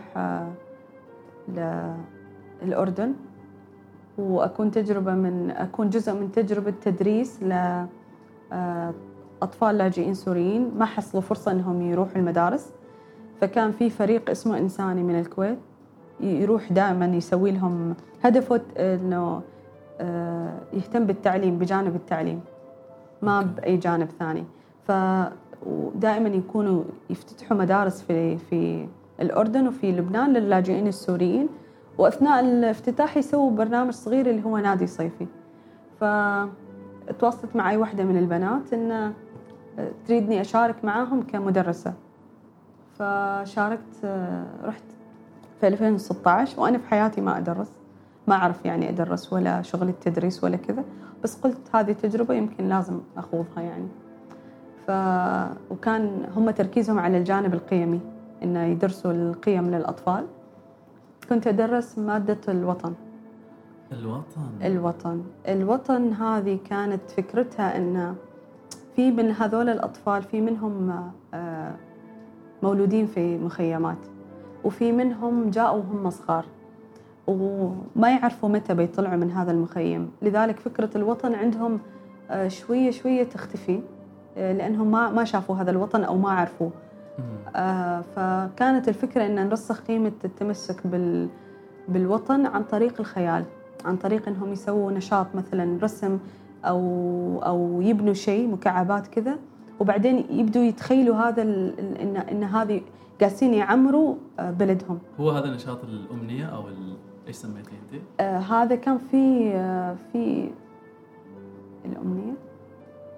[2.64, 3.14] للأردن
[4.20, 7.44] وأكون تجربة من أكون جزء من تجربة تدريس
[8.52, 10.72] لأطفال لاجئين سوريين.
[10.78, 12.72] ما حصلوا فرصة إنهم يروحوا المدارس.
[13.42, 15.58] فكان في فريق اسمه إنساني من الكويت
[16.20, 19.42] يروح دائما يسوي لهم هدفه إنه
[20.02, 22.42] آه، يهتم بالتعليم بجانب التعليم
[23.22, 24.44] ما بأي جانب ثاني.
[24.88, 28.88] فدائما يكونوا يفتتحوا مدارس في في
[29.22, 31.50] الأردن وفي لبنان للاجئين السوريين.
[32.00, 35.28] وأثناء الافتتاح يسووا برنامج صغير اللي هو نادي صيفي.
[36.00, 39.12] فتواصلت معي واحدة من البنات إن آه،
[40.08, 41.94] تريدني أشارك معاهم كمدرسة.
[43.00, 44.84] فشاركت آه، رحت
[45.60, 47.72] في 2016 وأنا في حياتي ما أدرس.
[48.28, 50.84] ما أعرف يعني أدرس ولا شغل التدريس ولا كذا.
[51.24, 53.88] بس قلت هذه تجربة يمكن لازم أخوضها يعني.
[54.88, 54.92] ف
[55.72, 58.00] وكان هم تركيزهم على الجانب القيمي
[58.44, 60.26] إنه يدرسوا القيم للأطفال.
[61.30, 62.94] كنت أدرس مادة الوطن.
[63.92, 64.50] الوطن.
[64.64, 65.24] الوطن.
[65.48, 68.16] الوطن هذه كانت فكرتها إن
[68.96, 70.94] في من هذول الأطفال في منهم
[71.34, 71.76] آه،
[72.64, 73.98] مولودين في مخيمات
[74.64, 76.46] وفي منهم جاءوا وهم صغار
[77.28, 80.12] وما يعرفوا متى بيطلعوا من هذا المخيم.
[80.22, 81.80] لذلك فكرة الوطن عندهم
[82.30, 83.82] آه، شوية شوية تختفي
[84.38, 86.72] آه، لأنهم ما ما شافوا هذا الوطن أو ما عرفوه.
[87.56, 91.30] آه، فكانت الفكرة أن نرسخ قيمة التمسك بال
[91.88, 93.46] بالوطن عن طريق الخيال
[93.86, 96.20] عن طريق أنهم يسووا نشاط مثلا رسم
[96.66, 96.80] أو
[97.46, 99.38] أو يبنوا شيء مكعبات كذا
[99.80, 102.82] وبعدين يبدوا يتخيلوا هذا ان إن هذه
[103.22, 105.00] قاسين يعمروا بلدهم.
[105.20, 106.64] هو هذا نشاط الأمنية أو
[107.28, 110.52] إيش سميتيه أنت؟ آه هذا كان في آه في
[111.86, 112.34] الأمنية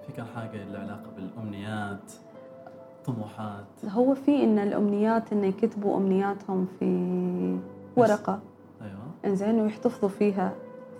[0.06, 2.12] في كان حاجة له علاقة بالأمنيات
[3.06, 3.64] طموحات.
[3.88, 7.56] هو في إن الأمنيات انه يكتبوا أمنياتهم في
[7.96, 8.40] ورقة.
[8.82, 8.98] أيوه.
[9.24, 10.52] إنزين ويحتفظوا فيها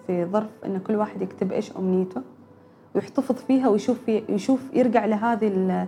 [0.07, 2.23] في ظرف إن كل واحد يكتب إيش أمنيته
[2.95, 5.87] ويحتفظ فيها ويشوف في يشوف يرجع لهذه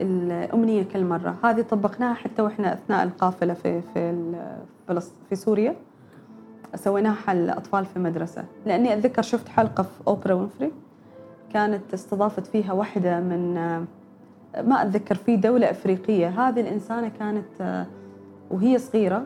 [0.00, 1.36] الأمنية كل مرة.
[1.44, 4.34] هذه طبقناها حتى وإحنا أثناء القافلة في في
[5.28, 5.76] في سوريا.
[6.74, 8.44] سويناها حل أطفال في مدرسة.
[8.66, 10.72] لأني أتذكر شفت حلقة في أوبرا وينفري
[11.52, 13.54] كانت استضافت فيها واحدة من
[14.62, 16.28] ما أتذكر في دولة أفريقية.
[16.28, 17.86] هذه الإنسانة كانت
[18.50, 19.24] وهي صغيرة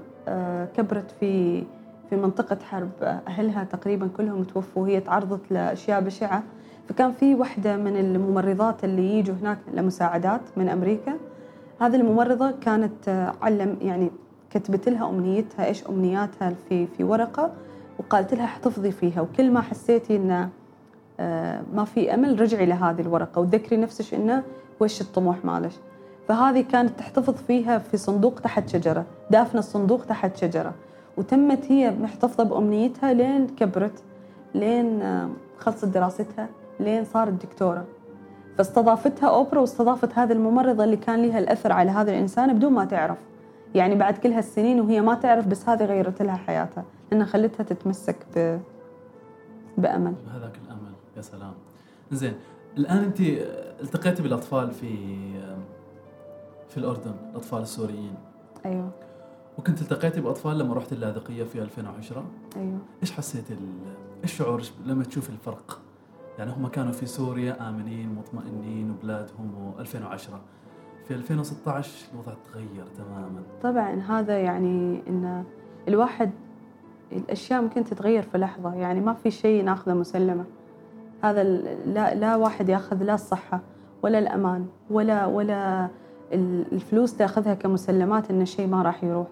[0.76, 1.62] كبرت في
[2.11, 2.91] في منطقة حرب.
[3.03, 6.43] أهلها تقريبا كلهم توفوا وهي تعرضت لأشياء بشعة.
[6.89, 11.12] فكان في واحدة من الممرضات اللي يجوا هناك لمساعدات من أمريكا.
[11.81, 14.11] هذه الممرضة كانت علم يعني
[14.51, 17.53] كتبت لها أمنيتها إيش أمنياتها في في ورقة
[17.99, 19.20] وقالت لها احتفظي فيها.
[19.20, 20.49] وكل ما حسيتي
[21.20, 23.41] آه، ما في أمل رجعي لهذه الورقة.
[23.41, 24.43] وتذكري نفسك إنه
[24.81, 25.72] وش الطموح مالك؟
[26.29, 30.74] فهذه كانت تحتفظ فيها في صندوق تحت شجرة دافنة الصندوق تحت شجرة.
[31.16, 34.03] وتمت هي محتفظة بأمنيتها لين كبرت
[34.55, 36.49] لين آه، خلصت دراستها
[36.81, 37.85] لين صارت دكتورة.
[38.59, 43.18] فاستضافتها أوبرا واستضافت هذه الممرضة اللي كان لها الأثر على هذا الانسان بدون ما تعرف.
[43.74, 48.16] يعني بعد كل هالسنين وهي ما تعرف بس هذه غيرت لها حياتها لأنها خلتها تتمسك
[48.37, 48.59] ب...
[49.79, 50.14] بأمل.
[50.35, 51.53] هذاك الأمل يا سلام.
[52.12, 52.35] زين
[52.76, 53.20] الآن أنت
[53.81, 54.97] التقيتي بالأطفال في
[56.68, 58.14] في الأردن الأطفال السوريين.
[58.66, 58.91] أيوه.
[59.59, 62.24] وكنت التقيتي بأطفال لما رحت اللاذقية في 2010
[62.57, 62.79] أيوه.
[63.03, 63.57] إيش حسيتي
[64.22, 65.81] إيش شعورك لما تشوفي الفرق؟
[66.39, 70.31] يعني هم كانوا في سوريا آمنين مطمئنين وبلادهم و2010
[71.09, 73.43] في 2016 الوضع تغير تماما.
[73.62, 75.45] طبعا هذا يعني إن
[75.89, 76.31] الواحد
[77.12, 78.74] الأشياء ممكن تتغير في لحظة.
[78.74, 80.45] يعني ما في شيء ناخذه مسلمة.
[81.23, 81.43] هذا
[81.87, 83.61] لا لا واحد ياخذ لا الصحة
[84.03, 85.89] ولا الأمان ولا ولا
[86.33, 89.27] الفلوس تاخذها كمسلمات إن الشيء ما راح يروح.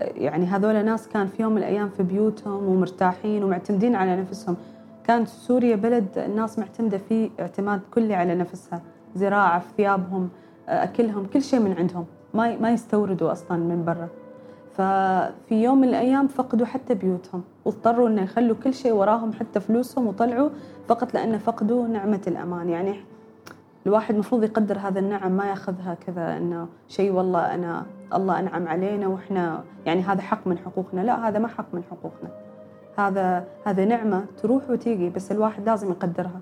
[0.00, 4.56] يعني هذول ناس كان في يوم من الأيام في بيوتهم ومرتاحين ومعتمدين على نفسهم.
[5.04, 8.82] كانت سوريا بلد الناس معتمدة فيه اعتماد كلي على نفسها.
[9.14, 10.28] زراعة في ثيابهم
[10.68, 12.04] أكلهم كل شيء من عندهم.
[12.34, 14.08] ما ما يستوردوا أصلا من برا.
[14.72, 20.06] ففي يوم من الأيام فقدوا حتى بيوتهم واضطروا إنه يخلوا كل شيء وراهم حتى فلوسهم
[20.06, 20.48] وطلعوا
[20.88, 22.68] فقط لأن فقدوا نعمة الأمان.
[22.68, 22.94] يعني
[23.86, 29.06] الواحد المفروض يقدر هذا النعم ما يأخذها كذا إنه شيء والله أنا الله أنعم علينا
[29.06, 31.00] وإحنا يعني هذا حق من حقوقنا.
[31.00, 32.30] لا هذا ما حق من حقوقنا.
[32.98, 36.40] هذا هذا نعمة تروح وتيجي بس الواحد لازم يقدرها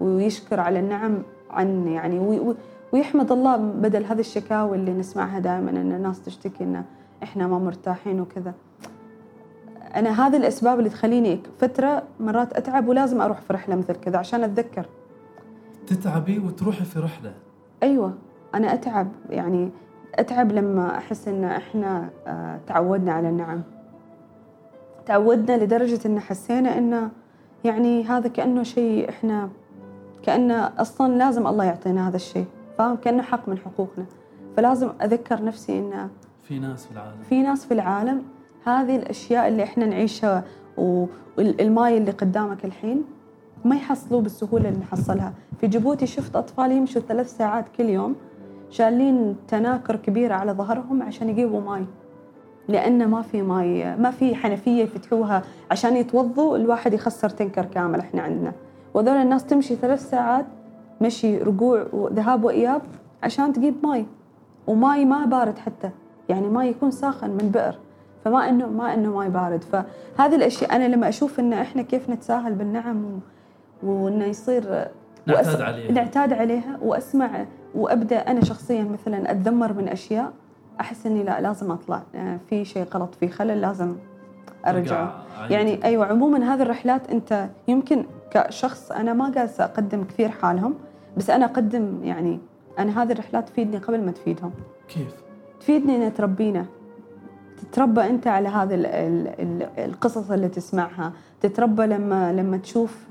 [0.00, 2.54] ويشكر على النعم عن يعني
[2.92, 6.84] ويحمد الله بدل هذه الشكاوي اللي نسمعها دائما إن الناس تشتكي إن
[7.22, 8.54] إحنا ما مرتاحين وكذا.
[9.96, 14.44] أنا هذه الأسباب اللي تخليني فترة مرات أتعب ولازم أروح في رحلة مثل كذا عشان
[14.44, 14.86] أتذكر.
[15.86, 17.32] تتعبي وتروحي في رحلة.
[17.82, 18.14] أيوه
[18.54, 19.70] أنا أتعب يعني
[20.14, 23.62] أتعب لما أحس إن إحنا آه، تعودنا على النعم.
[25.06, 27.10] تعودنا لدرجة إن حسينا انه
[27.64, 29.48] يعني هذا كأنه شيء إحنا
[30.22, 32.46] كأنه أصلا لازم الله يعطينا هذا الشيء
[32.78, 34.04] فاهم؟ كأنه حق من حقوقنا.
[34.56, 36.08] فلازم أذكر نفسي انه
[36.42, 37.22] في ناس في العالم.
[37.28, 38.22] في ناس في العالم
[38.64, 40.44] هذه الأشياء اللي إحنا نعيشها
[40.76, 43.04] والماي اللي قدامك الحين
[43.64, 48.16] ما يحصلوه بالسهولة اللي نحصلها في جيبوتي شفت أطفال يمشوا ثلاث ساعات كل يوم
[48.70, 51.84] شالين تناكر كبيرة على ظهرهم عشان يجيبوا ماي.
[52.68, 58.22] لأنه ما في ماي ما في حنفية يفتحوها عشان يتوضوا الواحد يخسر تنكر كامل إحنا
[58.22, 58.52] عندنا.
[58.94, 60.46] وهذول الناس تمشي ثلاث ساعات
[61.00, 62.82] مشي رجوع وذهاب وإياب
[63.22, 64.06] عشان تجيب ماي.
[64.66, 65.90] وماي ما بارد حتى
[66.28, 67.78] يعني ماي يكون ساخن من بئر
[68.28, 72.54] فما انه ما إنه ماي بارد فهذه الأشياء أنا لما أشوف إن إحنا كيف نتساهل
[72.54, 73.20] بالنعم
[73.82, 74.88] وإنه يصير
[75.26, 75.92] نعتاد عليها.
[75.92, 80.32] نعتاد عليها وأسمع وأبدأ أنا شخصيا مثلا أتذمر من أشياء
[80.80, 82.02] أحس إني لا لازم أطلع.
[82.14, 83.96] آه، في شيء غلط في خلل لازم
[84.66, 90.74] ارجعه يعني أيوه عموما هذه الرحلات أنت يمكن كشخص أنا ما قاعد أقدم كثير حالهم
[91.16, 92.38] بس أنا أقدم يعني
[92.78, 94.50] أنا هذه الرحلات تفيدني قبل ما تفيدهم.
[94.88, 95.14] كيف؟
[95.60, 96.66] تفيدني ان تربينا
[97.58, 98.74] تتربى أنت على هذه
[99.78, 101.12] القصص اللي تسمعها.
[101.40, 103.04] تتربى لما لما تشوف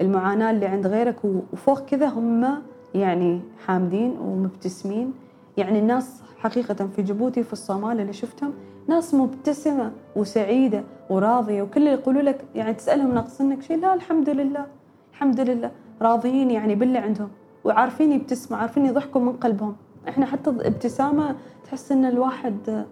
[0.00, 2.62] المعاناة اللي عند غيرك وفوق كذا هم
[2.94, 5.12] يعني حامدين ومبتسمين.
[5.56, 8.52] يعني الناس حقيقة في جيبوتي في الصومال اللي شفتهم
[8.88, 14.66] ناس مبتسمة وسعيدة وراضية وكل اللي يقولوا لك يعني تسألهم ناقصنك شيء لا الحمد لله
[15.12, 15.70] الحمد لله.
[16.02, 17.28] راضيين يعني باللي عندهم
[17.64, 19.76] وعارفين يبتسموا عارفين يضحكوا من قلبهم.
[20.08, 21.36] إحنا حتى ابتسامة
[21.66, 22.84] تحس إن الواحد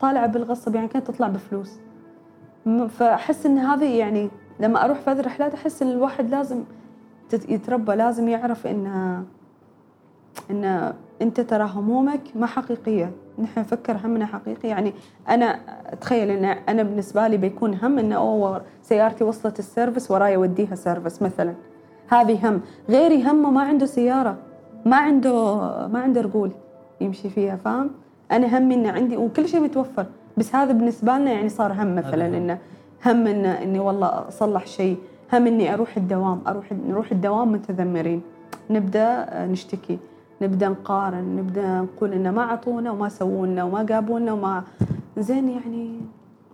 [0.00, 1.72] طالعة بالغصب يعني كانت تطلع بفلوس.
[2.88, 6.64] فأحس إن هذه يعني لما أروح في هذه الرحلات أحس إن الواحد لازم
[7.48, 8.86] يتربى لازم يعرف إن
[10.50, 10.92] إن
[11.22, 13.12] أنت ترى همومك ما حقيقية.
[13.38, 14.68] نحن نفكر همنا حقيقي.
[14.68, 14.92] يعني
[15.28, 15.60] أنا
[15.92, 20.74] أتخيل إن أنا بالنسبة لي بيكون هم انه أوه سيارتي وصلت ال service وراي اوديها
[20.74, 21.54] service مثلا.
[22.08, 22.60] هذه هم.
[22.88, 24.36] غيري همه ما عنده سيارة
[24.84, 25.54] ما عنده
[25.88, 26.50] ما عنده رجول
[27.00, 27.90] يمشي فيها فاهم؟
[28.32, 30.06] أنا همي انه عندي وكل شيء متوفر
[30.36, 32.58] بس هذا بالنسبة لنا يعني صار هم مثلا إنه
[33.06, 34.96] هم إنه إني والله أصلح شيء
[35.32, 38.22] هم إني أروح الدوام أروح نروح الدوام متذمرين.
[38.70, 39.98] نبدأ نشتكي
[40.42, 44.64] نبدأ نقارن نبدأ نقول إنه ما عطونا وما سوونا وما قابونا وما
[45.18, 46.00] زين يعني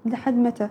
[0.06, 0.68] لحد متى؟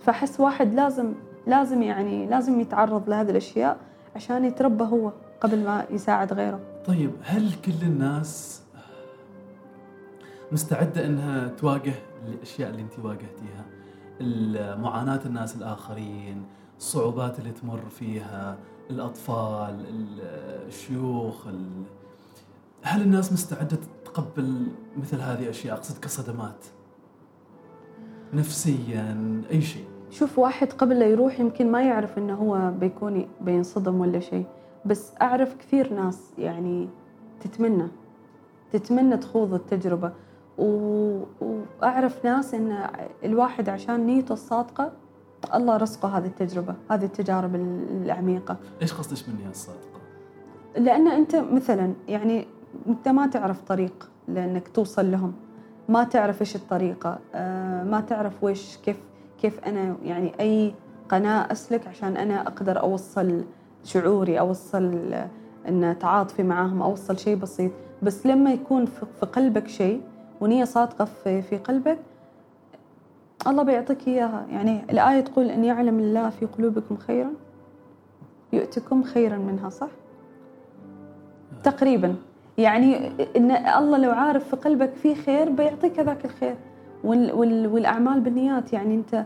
[0.00, 1.12] فأحس واحد لازم
[1.46, 3.76] لازم يعني لازم يتعرض لهذه الأشياء
[4.16, 6.60] عشان يتربى هو قبل ما يساعد غيره.
[6.86, 8.62] طيب هل كل الناس
[10.54, 11.94] مستعدة إنها تواجه
[12.28, 13.64] الأشياء اللي أنت واجهتيها
[14.76, 16.44] معاناه الناس الآخرين
[16.78, 18.58] الصعوبات اللي تمر فيها
[18.90, 19.84] الأطفال
[20.66, 21.46] الشيوخ
[22.82, 26.64] هل الناس مستعدة تتقبل مثل هذه الأشياء أقصد كصدمات.
[28.34, 29.84] نفسيا أي شيء.
[30.10, 34.46] شوف واحد قبل لا يروح يمكن ما يعرف إنه هو بيكون بينصدم ولا شيء
[34.86, 36.88] بس أعرف كثير ناس يعني
[37.40, 37.88] تتمنى
[38.72, 40.08] تتمنى تخوض التجربة.
[40.08, 40.10] و...
[40.58, 42.86] وأعرف ناس إن
[43.24, 44.92] الواحد عشان نيته الصادقة
[45.54, 48.56] الله رزقه هذه التجربة هذه التجارب العميقة.
[48.82, 50.00] إيش قصدك مني الصادقة؟
[50.76, 52.46] لأن أنت مثلا يعني
[52.86, 55.32] أنت ما تعرف طريق لأنك توصل لهم.
[55.88, 58.96] ما تعرف إيش الطريقة آه، ما تعرف ويش كيف
[59.40, 60.74] كيف أنا يعني أي
[61.08, 63.44] قناة أسلك عشان أنا أقدر أوصل
[63.84, 65.14] شعوري أوصل
[65.68, 67.72] إن تعاطفي معاهم أوصل شيء بسيط.
[68.02, 70.00] بس لما يكون في قلبك شيء
[70.44, 71.98] ونية صادقة في, قلبك.
[73.46, 74.46] الله بيعطيك إياها.
[74.50, 77.30] يعني الآية تقول أن يعلم الله في قلوبكم خيرا
[78.52, 79.88] يؤتكم خيرا منها صح؟
[81.62, 82.16] تقريبا.
[82.58, 86.56] يعني إن الله لو عارف في قلبك في خير بيعطيك هذاك الخير.
[87.04, 88.72] والأعمال بالنيات.
[88.72, 89.24] يعني أنت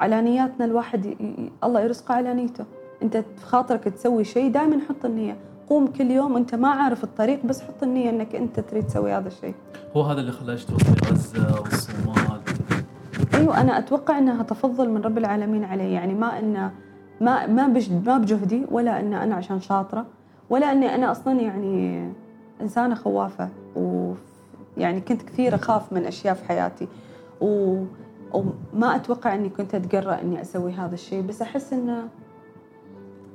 [0.00, 1.16] على نياتنا الواحد
[1.64, 2.64] الله يرزقه على نيته.
[3.02, 5.36] أنت في خاطرك تسوي شيء دائما حط النية.
[5.68, 9.28] قوم كل يوم انت ما عارف الطريق بس حط النية إنك أنت تريد تسوي هذا
[9.28, 9.54] الشيء.
[9.96, 12.40] هو هذا اللي خلاك توصلي غزه والصومال
[13.34, 15.92] أيوه أنا أتوقع إنها تفضل من رب العالمين علي.
[15.92, 16.70] يعني ما انه
[17.20, 17.66] ما ما
[18.04, 20.06] ما بجهدي ولا إن أنا عشان شاطرة
[20.50, 22.08] ولا إني أنا أصلا يعني
[22.60, 23.48] إنسانة خوافة.
[23.76, 26.88] ويعني كنت كثير أخاف من أشياء في حياتي.
[27.40, 27.82] و...
[28.32, 31.22] وما أتوقع أني كنت أتقرأ أني أسوي هذا الشيء.
[31.22, 32.08] بس أحس أنه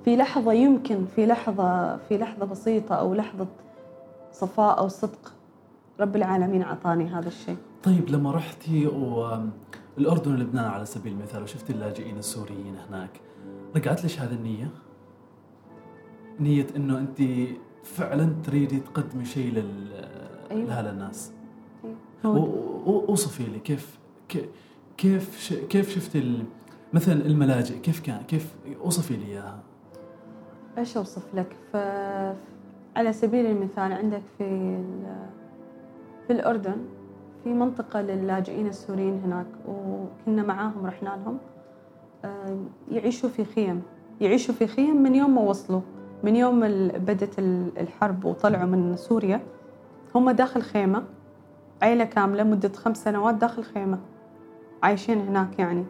[0.06, 3.47] في لحظة يمكن في لحظة في لحظة بسيطة أو لحظة
[4.32, 5.34] صفاء أو صدق
[5.99, 8.89] رب العالمين أعطاني هذا الشيء طيب لما رحتي
[9.97, 13.10] الأردن ولبنان على سبيل المثال وشفتي اللاجئين السوريين هناك
[13.76, 14.70] رجعت ليش هذه النية؟
[16.39, 17.22] نية إنه أنت
[17.84, 19.91] فعلا تريدي تقدمي شيء لل
[20.51, 20.66] أيوة.
[20.66, 21.32] لهذا الناس
[22.86, 23.99] اوصفي لي كيف
[24.97, 26.43] كيف كيف شفتي
[26.93, 29.60] مثلا الملاجئ كيف كان كيف أوصفي لي إياها
[30.78, 31.76] إيش أوصف لك؟ ف
[32.95, 34.78] على سبيل المثال عندك في
[36.28, 36.78] في الأردن
[37.43, 41.38] في منطقة للاجئين السوريين هناك وكنا معاهم رحنا لهم
[42.91, 43.82] يعيشوا في خيم.
[44.21, 45.82] يعيشوا في خيم من يوم ما وصلوا
[46.24, 47.39] من يوم بدت
[47.78, 49.41] الحرب وطلعوا من سوريا.
[50.15, 51.03] هم داخل خيمة
[51.82, 53.99] عيلة كاملة مدة خمس سنوات داخل خيمة
[54.84, 55.86] عايشين هناك يعني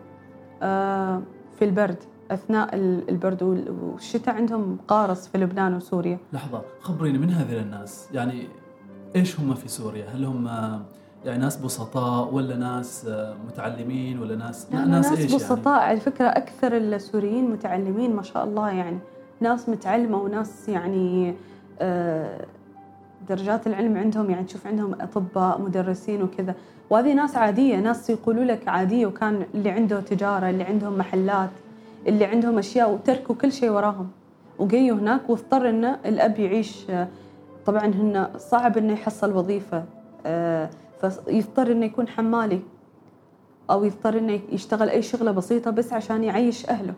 [0.61, 1.21] آه،
[1.59, 2.03] في البرد.
[2.33, 2.75] أثناء
[3.09, 6.17] البرد والشتاء عندهم قارص في لبنان وسوريا.
[6.33, 8.47] لحظة خبريني من هذول الناس؟ يعني
[9.15, 10.47] إيش هم في سوريا؟ هل هم
[11.25, 13.07] يعني ناس بسطاء ولا ناس
[13.47, 15.79] متعلمين ولا ناس؟ لا ناس, ناس إيش بسطاء.
[15.79, 18.97] يعني؟ على فكرة أكثر السوريين متعلمين ما شاء الله يعني
[19.41, 21.35] ناس متعلمة وناس يعني
[21.81, 22.45] آه،
[23.29, 26.55] درجات العلم عندهم يعني تشوف عندهم أطباء مدرسين وكذا.
[26.89, 31.49] وهذه ناس عادية ناس يقولوا لك عادية وكان اللي عنده تجارة اللي عندهم محلات
[32.07, 34.09] اللي عندهم أشياء وتركوا كل شيء وراهم.
[34.59, 36.85] وجيوا هناك واضطر انه الأب يعيش.
[37.65, 39.83] طبعا هن صعب إنه يحصل وظيفة.
[40.25, 40.69] آه،
[41.01, 42.61] فيضطر إنه يكون حمالي.
[43.69, 46.93] أو يضطر إنه يشتغل أي شغلة بسيطة بس عشان يعيش أهله.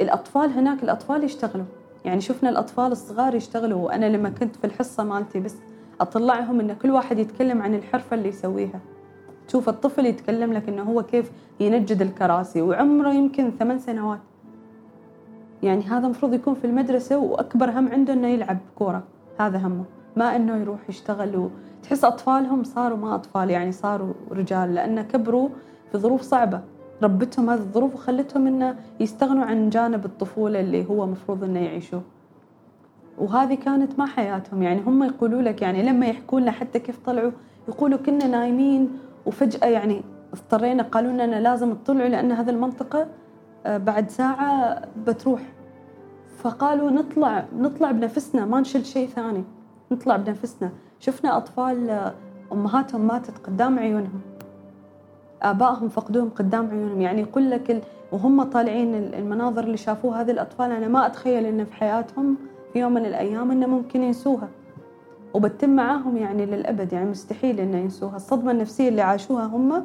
[0.00, 1.66] الأطفال هناك الأطفال يشتغلوا.
[2.04, 3.78] يعني شفنا الأطفال الصغار يشتغلوا.
[3.86, 5.54] وأنا لما كنت في الحصة مالتي بس
[6.00, 8.80] أطلعهم إن كل واحد يتكلم عن الحرفة اللي يسويها.
[9.48, 14.20] تشوف الطفل يتكلم لك إنه هو كيف ينجد الكراسي وعمره يمكن ثمان سنوات.
[15.62, 19.02] يعني هذا المفروض يكون في المدرسة وأكبر هم عنده إنه يلعب كورة.
[19.38, 19.84] هذا همه.
[20.16, 21.50] ما إنه يروح يشتغل
[21.82, 25.48] وتحس أطفالهم صاروا ما أطفال يعني صاروا رجال لأن كبروا
[25.92, 26.60] في ظروف صعبة.
[27.02, 32.02] ربتهم هذه الظروف وخلتهم إنه يستغنوا عن جانب الطفولة اللي هو مفروض إنه يعيشوه
[33.18, 34.62] وهذه كانت ما حياتهم.
[34.62, 37.30] يعني هم يقولوا لك يعني لما يحكوا لنا حتى كيف طلعوا
[37.68, 40.02] يقولوا كنا نايمين وفجأة يعني
[40.32, 43.06] اضطرينا قالوا لنا لازم تطلعوا لأن هذه المنطقة
[43.66, 45.40] آه، بعد ساعة بتروح.
[46.38, 49.44] فقالوا نطلع نطلع بنفسنا ما نشيل شيء ثاني.
[49.92, 50.70] نطلع بنفسنا.
[51.00, 52.14] شفنا أطفال آه،
[52.52, 54.20] أمهاتهم ماتت قدام عيونهم.
[55.42, 57.00] آبائهم فقدوهم قدام عيونهم.
[57.00, 61.72] يعني يقول لك وهم طالعين المناظر اللي شافوها هذه الأطفال أنا ما أتخيل إن في
[61.74, 62.36] حياتهم
[62.72, 64.48] في يوم من الأيام إنه ممكن ينسوها.
[65.34, 68.16] وبتم معاهم يعني للأبد يعني مستحيل إنه ينسوها.
[68.16, 69.84] الصدمة النفسية اللي عاشوها هم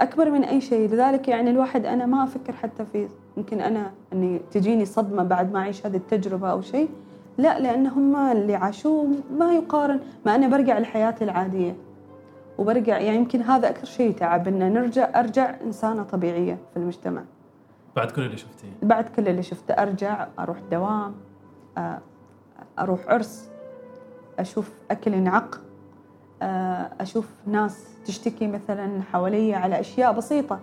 [0.00, 0.88] أكبر من أي شيء.
[0.90, 5.58] لذلك يعني الواحد أنا ما أفكر حتى في يمكن أنا أني تجيني صدمة بعد ما
[5.58, 6.88] أعيش هذه التجربة أو شيء.
[7.38, 9.08] لا لأن هم اللي عاشوه
[9.38, 11.76] ما يقارن ما أنا برجع لحياتي العادية.
[12.58, 17.22] وبرجع يعني يمكن هذا أكثر شيء تعب إن نرجع أرجع إنسانة طبيعية في المجتمع.
[17.96, 21.14] بعد كل اللي شفتيه؟ بعد كل اللي شفته أرجع أروح دوام
[22.78, 23.48] أروح عرس.
[24.38, 25.60] أشوف أكل ينعق
[27.00, 30.60] أشوف ناس تشتكي مثلا حوالي على أشياء بسيطة.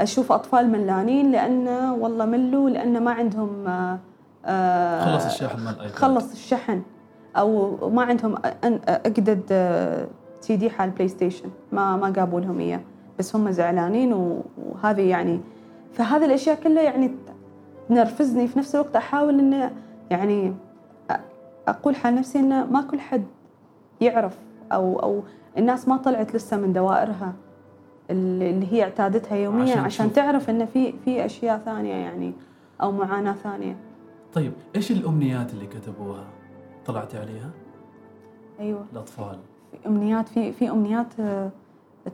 [0.00, 1.68] أشوف أطفال ملانين لأن
[2.00, 3.68] والله ملوا لأن ما عندهم
[4.46, 6.82] آه، خلص الشحن مال خلص الشحن.
[7.36, 8.34] أو ما عندهم
[8.88, 9.52] أجدد
[10.40, 12.80] سي دي حال PlayStation ما ما جابوا لهم إياه.
[13.18, 15.40] بس هم زعلانين وهذه يعني
[15.92, 17.14] فهذه الأشياء كلها يعني
[17.88, 18.96] تنرفزني في نفس الوقت.
[18.96, 19.70] أحاول إنه
[20.10, 20.54] يعني
[21.68, 23.24] أقول حال نفسي إنه ما كل حد
[24.00, 24.38] يعرف
[24.72, 25.22] أو أو
[25.58, 27.32] الناس ما طلعت لسه من دوائرها
[28.10, 32.32] اللي هي اعتادتها يوميا عشان, عشان تعرف انه في في أشياء ثانية يعني
[32.82, 33.76] أو معاناة ثانية.
[34.32, 36.24] طيب إيش الأمنيات اللي كتبوها؟
[36.86, 37.50] طلعتي عليها؟
[38.60, 38.84] أيوه.
[38.92, 39.38] الأطفال.
[39.72, 41.50] في امنيات في في أمنيات آه،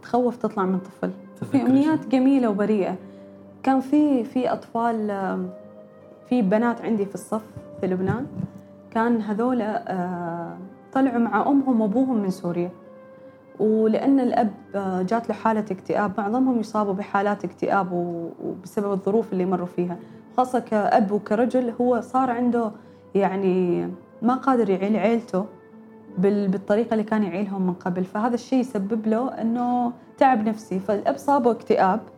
[0.03, 1.11] تخوف تطلع من طفل.
[1.53, 2.97] في أمنيات جميلة وبريئة.
[3.63, 5.09] كان في في أطفال
[6.29, 7.45] في بنات عندي في الصف
[7.81, 8.27] في لبنان.
[8.91, 10.59] كان هذولا آه،
[10.93, 12.71] طلعوا مع أمهم وأبوهم من سوريا.
[13.61, 14.51] ولأن الأب
[15.07, 17.93] جات له حالة اكتئاب معظمهم يصابوا بحالات اكتئاب
[18.43, 19.97] وبسبب الظروف اللي مروا فيها.
[20.37, 22.71] خاصة كأب وكرجل هو صار عنده
[23.15, 23.89] يعني
[24.23, 25.45] ما قادر يعيل عيلته
[26.19, 28.05] بالطريقة اللي كان يعيلهم من قبل.
[28.05, 30.79] فهذا الشيء يسبب له أنه تعب نفسي.
[30.79, 32.01] فالأب صابه اكتئاب.
[32.01, 32.18] آه،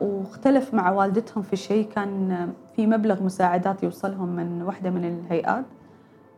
[0.00, 5.64] واختلف مع والدتهم في شيء كان في مبلغ مساعدات يوصلهم من واحدة من الهيئات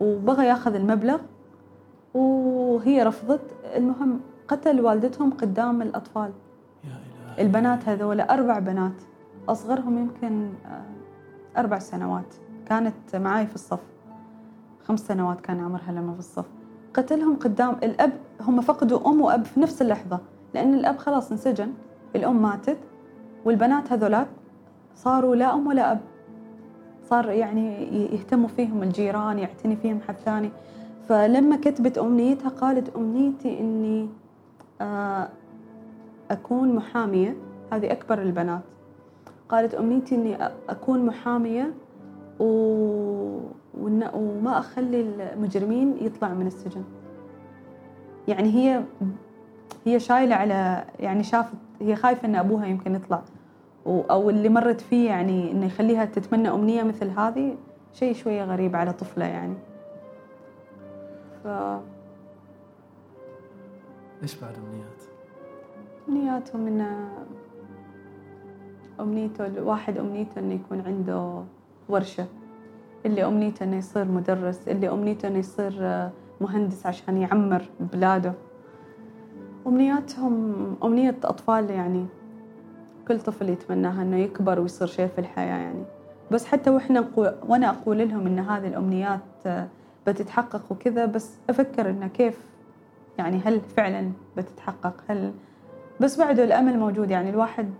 [0.00, 1.18] وبغى ياخذ المبلغ
[2.14, 3.40] وهي رفضت.
[3.76, 6.32] المهم قتل والدتهم قدام الأطفال.
[7.38, 9.02] البنات هذول أربع بنات
[9.48, 12.34] أصغرهم يمكن آه، أربع سنوات.
[12.66, 13.80] كانت معاي في الصف.
[14.84, 16.46] خمس سنوات كان عمرها لما في الصف.
[16.94, 18.12] قتلهم قدام الأب.
[18.40, 20.20] هم فقدوا أم وأب في نفس اللحظة
[20.54, 21.72] لأن الأب خلاص انسجن.
[22.16, 22.78] الأم ماتت.
[23.48, 24.28] والبنات هذولاك
[24.94, 26.00] صاروا لا أم ولا أب.
[27.10, 27.82] صار يعني
[28.14, 30.50] يهتموا فيهم الجيران يعتني فيهم حد ثاني.
[31.08, 34.08] فلما كتبت أمنيتها قالت أمنيتي إني
[34.80, 35.28] آه،
[36.30, 37.36] أكون محامية.
[37.72, 38.60] هذه أكبر البنات.
[39.48, 40.38] قالت أمنيتي إني
[40.68, 41.74] أكون محامية
[42.40, 42.44] و...
[44.14, 46.84] وما أخلي المجرمين يطلع من السجن.
[48.28, 48.82] يعني هي
[49.86, 53.22] هي شايلة على يعني شافت هي خايفة إن أبوها يمكن يطلع.
[53.88, 57.56] أو اللي مرت فيه يعني إنه يخليها تتمنى أمنية مثل هذه
[57.92, 59.54] شيء شوية غريب على طفلة يعني
[61.44, 61.46] ف
[64.22, 65.02] إيش بعد أمنيات؟
[66.08, 67.08] أمنياتهم إنه
[69.00, 71.42] أمنيته الواحد أمنيته إنه يكون عنده
[71.88, 72.26] ورشة
[73.06, 75.72] اللي أمنيته إنه يصير مدرس اللي أمنيته إنه يصير
[76.40, 78.32] مهندس عشان يعمر بلاده
[79.66, 82.06] أمنياتهم أمنية أطفال يعني
[83.08, 85.84] كل طفل يتمناها إنه يكبر ويصير شيء في الحياة يعني.
[86.30, 87.04] بس حتى وإحنا
[87.48, 89.20] وأنا أقول لهم إن هذه الأمنيات
[90.06, 92.38] بتتحقق وكذا بس أفكر انه كيف
[93.18, 95.32] يعني هل فعلا بتتحقق؟ هل
[96.00, 97.30] بس بعده الأمل موجود يعني.
[97.30, 97.70] الواحد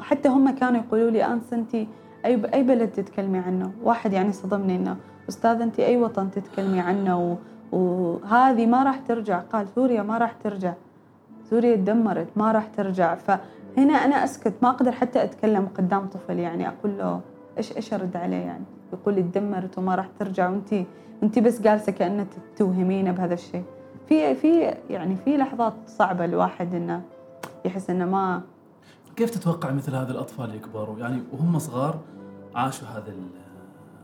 [0.00, 1.88] حتى هم كانوا يقولوا لي آنس انت اي
[2.24, 4.96] أي بلد تتكلمي عنه؟ واحد يعني صدمني إنه
[5.28, 7.36] أستاذ انت أي وطن تتكلمي عنه؟ و...
[7.76, 9.38] وهذه ما راح ترجع.
[9.38, 10.72] قال سوريا ما راح ترجع.
[11.50, 13.14] سوريا تدمرت ما راح ترجع.
[13.76, 17.20] فهنا أنا أسكت ما أقدر حتى أتكلم قدام طفل يعني أقول له
[17.58, 20.72] إيش إيش أرد عليه يعني؟ يقول لي تدمرت وما راح ترجع وانت
[21.22, 23.64] انت بس جالسة كأنك توهمينه بهذا الشيء.
[24.08, 27.02] في في يعني في لحظات صعبة الواحد إنه
[27.64, 28.42] يحس إنه ما
[29.16, 32.00] كيف تتوقع مثل هذه الأطفال يكبروا؟ يعني وهم صغار
[32.54, 33.14] عاشوا هذا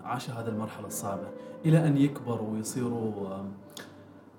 [0.04, 1.28] عاشوا هذه المرحلة الصعبة
[1.64, 3.12] إلى أن يكبروا ويصيروا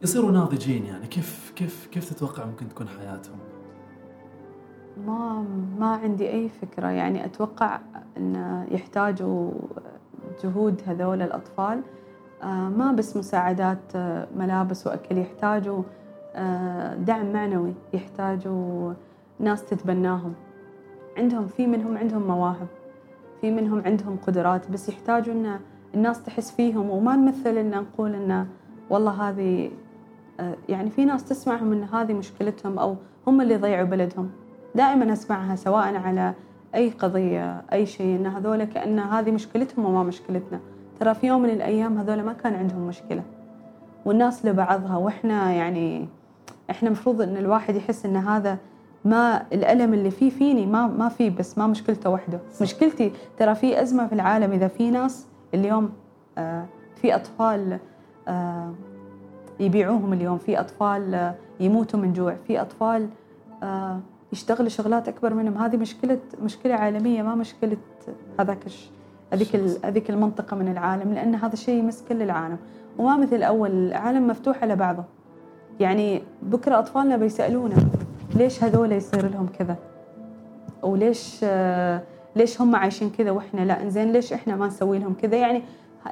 [0.03, 1.07] يصيروا ناضجين يعني.
[1.07, 3.37] كيف كيف كيف تتوقع ممكن تكون حياتهم؟
[5.05, 5.45] ما
[5.79, 6.87] ما عندي أي فكرة.
[6.87, 7.79] يعني أتوقع
[8.17, 9.51] إن يحتاجوا
[10.43, 11.81] جهود هذول الأطفال.
[12.43, 15.83] آه، ما بس مساعدات آه، ملابس وأكل يحتاجوا
[16.35, 18.93] آه، دعم معنوي يحتاجوا
[19.39, 20.33] ناس تتبناهم.
[21.17, 22.67] عندهم في منهم عندهم مواهب
[23.41, 25.59] في منهم عندهم قدرات بس يحتاجوا إن
[25.95, 26.89] الناس تحس فيهم.
[26.89, 28.47] وما نمثل إن نقول إن
[28.89, 29.71] والله هذه
[30.69, 32.95] يعني في ناس تسمعهم إن هذه مشكلتهم أو
[33.27, 34.29] هم اللي ضيعوا بلدهم.
[34.77, 36.33] دائما أسمعها سواء على
[36.75, 40.59] أي قضية أي شيء إن هذول كأن هذه مشكلتهم وما مشكلتنا.
[40.99, 43.23] ترى في يوم من الأيام هذول ما كان عندهم مشكلة.
[44.05, 46.07] والناس لبعضها وإحنا يعني
[46.69, 48.57] إحنا المفروض إن الواحد يحس إن هذا
[49.05, 52.39] ما الألم اللي فيه فيني ما ما في بس ما مشكلته وحده.
[52.61, 54.51] مشكلتي ترى في أزمة في العالم.
[54.51, 55.89] إذا في ناس اليوم
[56.37, 56.65] آه
[56.95, 57.79] في أطفال
[58.27, 58.73] آه
[59.59, 63.09] يبيعوهم اليوم في أطفال آه يموتوا من جوع في أطفال
[64.33, 65.57] يشتغلوا شغلات أكبر منهم.
[65.57, 67.77] هذه مشكلة مشكلة عالمية ما مشكلة
[68.39, 68.59] هذاك
[69.33, 69.55] هذيك
[69.85, 72.57] هذيك المنطقة من العالم لأن هذا الشيء يمس كل العالم
[72.97, 75.03] وما مثل أول العالم مفتوح على بعضه.
[75.79, 77.75] يعني بكرة أطفالنا بيسألونا
[78.35, 79.75] ليش هذول يصير لهم كذا؟
[80.83, 81.45] وليش
[82.35, 85.63] ليش هم عايشين كذا وإحنا لا؟ إنزين ليش إحنا ما نسوي لهم كذا؟ يعني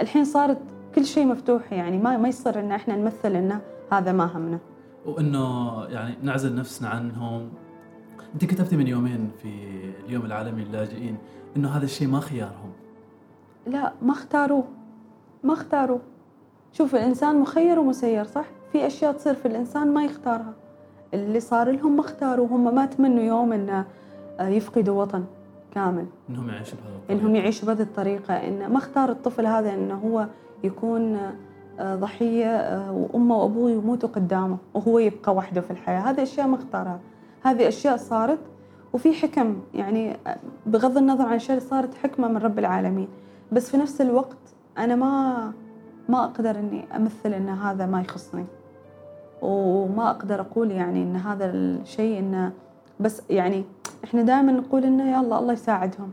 [0.01, 0.57] الحين صارت
[0.95, 3.61] كل شيء مفتوح يعني ما ما يصير إن إحنا نمثل انه
[3.91, 4.59] هذا ما همنا.
[5.05, 7.49] وإنه يعني نعزل نفسنا عنهم
[8.35, 9.49] انت كتبتي من يومين في
[10.05, 11.17] اليوم العالمي للاجئين
[11.57, 12.71] انه هذا الشيء ما خيارهم.
[13.67, 14.63] لا ما اختاروه.
[15.43, 15.99] ما اختاروه.
[16.73, 20.53] شوف الإنسان مخير ومسير صح؟ في أشياء تصير في الإنسان ما يختارها.
[21.13, 23.83] اللي صار لهم ما اختاروا هم ما تمنوا يوم أن
[24.39, 25.23] يفقدوا وطن
[25.71, 26.05] كامل.
[26.29, 27.19] إنهم يعيشوا بهذه الطريقة.
[27.19, 28.33] إنهم يعيشوا بهذه الطريقة.
[28.33, 30.27] إن ما اختار الطفل هذا إنه هو
[30.63, 31.17] يكون
[31.79, 35.99] آه، ضحية آه، وأمه وأبوه يموتوا قدامه وهو يبقى وحده في الحياة.
[35.99, 36.99] هذه أشياء ما اختارها.
[37.45, 38.39] هذه أشياء صارت
[38.93, 40.17] وفي حكم يعني
[40.65, 43.07] بغض النظر عن شيء صارت حكمة من رب العالمين.
[43.51, 44.37] بس في نفس الوقت
[44.77, 45.51] أنا ما
[46.09, 48.45] ما أقدر إني أمثل إن هذا ما يخصني.
[49.41, 52.51] وما أقدر أقول يعني إن هذا الشيء إنه
[52.99, 53.63] بس يعني
[54.03, 56.11] إحنا دائما نقول إنه يلا الله يساعدهم.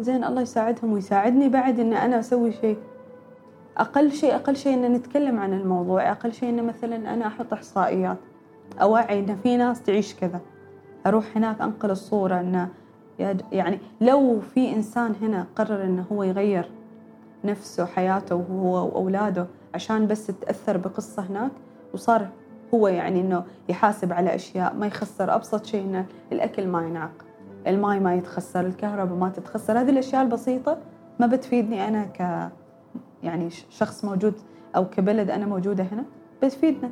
[0.00, 2.78] زين الله يساعدهم ويساعدني بعد إن أنا أسوي شيء.
[3.76, 8.18] أقل شيء أقل شيء إن نتكلم عن الموضوع أقل شيء إن مثلا أنا أحط إحصائيات.
[8.80, 10.40] أوعي إن في ناس تعيش كذا.
[11.06, 12.68] أروح هناك أنقل الصورة إنه
[13.52, 16.70] يعني لو في إنسان هنا قرر إنه هو يغير
[17.44, 21.50] نفسه وحياته وهو وأولاده عشان بس تأثر بقصة هناك
[21.94, 22.28] وصار
[22.74, 27.12] هو يعني إنه يحاسب على أشياء ما يخسر أبسط شيء إنه الأكل ما ينعق
[27.66, 30.78] الماي ما يتخسر الكهرباء ما تتخسر هذه الأشياء البسيطة
[31.20, 32.50] ما بتفيدني أنا ك
[33.22, 34.34] يعني شخص موجود
[34.76, 36.04] أو كبلد أنا موجودة هنا
[36.42, 36.90] بتفيدنا.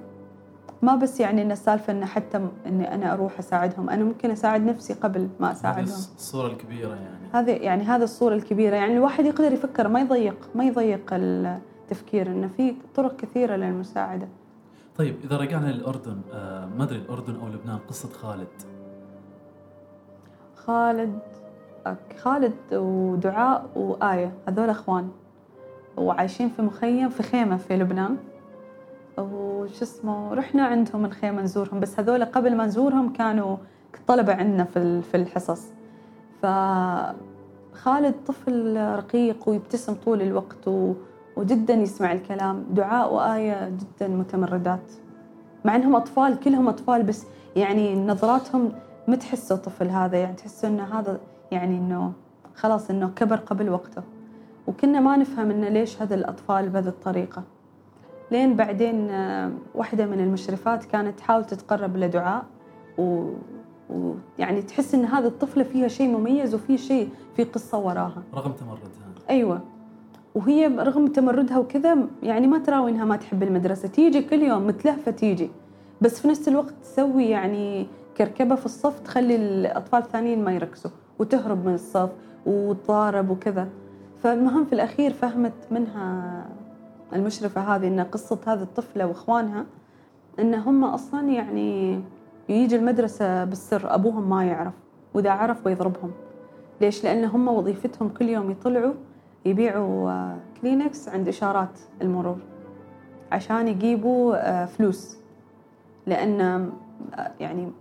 [0.82, 4.94] ما بس يعني إن السالفة إن حتى إني أنا أروح أساعدهم أنا ممكن أساعد نفسي
[4.94, 5.84] قبل ما أساعدهم.
[5.84, 7.28] هذه الصورة الكبيرة يعني.
[7.32, 12.48] هذه يعني هذه الصورة الكبيرة يعني الواحد يقدر يفكر ما يضيق ما يضيق التفكير إنه
[12.56, 14.28] في طرق كثيرة للمساعدة.
[14.96, 18.48] طيب إذا رجعنا للأردن آه ما أدري الأردن أو لبنان قصة خالد.
[20.56, 21.18] خالد
[22.18, 24.32] خالد ودعاء وآية.
[24.48, 25.08] هذول أخوان
[25.96, 28.16] وعايشين في مخيم في خيمة في لبنان.
[29.20, 33.56] وش اسمه رحنا عندهم الخيمة نزورهم بس هذول قبل ما نزورهم كانوا
[34.06, 35.66] طلبة عندنا في في الحصص.
[36.42, 40.68] فخالد طفل رقيق ويبتسم طول الوقت
[41.36, 42.64] وجدا يسمع الكلام.
[42.70, 44.92] دعاء وآية جدا متمردات.
[45.64, 48.72] مع إنهم أطفال كلهم أطفال بس يعني نظراتهم
[49.08, 50.18] ما تحسوا طفل هذا.
[50.18, 52.12] يعني تحسوا إنه هذا يعني إنه
[52.54, 54.02] خلاص إنه كبر قبل وقته.
[54.66, 57.42] وكنا ما نفهم إنه ليش هذا الأطفال بهذه الطريقة.
[58.30, 62.44] لين بعدين آه، واحدة من المشرفات كانت تحاول تتقرب لدعاء
[62.98, 68.22] ويعني تحس إن هذه الطفلة فيها شيء مميز وفي شيء في قصة وراها.
[68.34, 68.88] رغم تمردها.
[69.30, 69.60] أيوه.
[70.34, 73.88] وهي رغم تمردها وكذا يعني ما تراوي انها ما تحب المدرسة.
[73.88, 75.50] تيجي كل يوم متلهفة تيجي.
[76.00, 81.66] بس في نفس الوقت تسوي يعني كركبة في الصف تخلي الأطفال الثانيين ما يركزوا وتهرب
[81.66, 82.10] من الصف
[82.46, 83.68] وتضارب وكذا.
[84.22, 86.46] فالمهم في الأخير فهمت منها
[87.12, 89.66] المشرفة هذه إن قصة هذه الطفلة وإخوانها
[90.38, 92.00] إن هم أصلا يعني
[92.48, 94.74] يجي المدرسة بالسر أبوهم ما يعرف
[95.14, 96.10] وإذا عرف بيضربهم.
[96.80, 98.94] ليش؟ لأن هم وظيفتهم كل يوم يطلعوا
[99.44, 102.38] يبيعوا آه، كلينكس عند إشارات المرور
[103.32, 105.18] عشان يجيبوا آه، فلوس.
[106.06, 107.72] لأن آه، يعني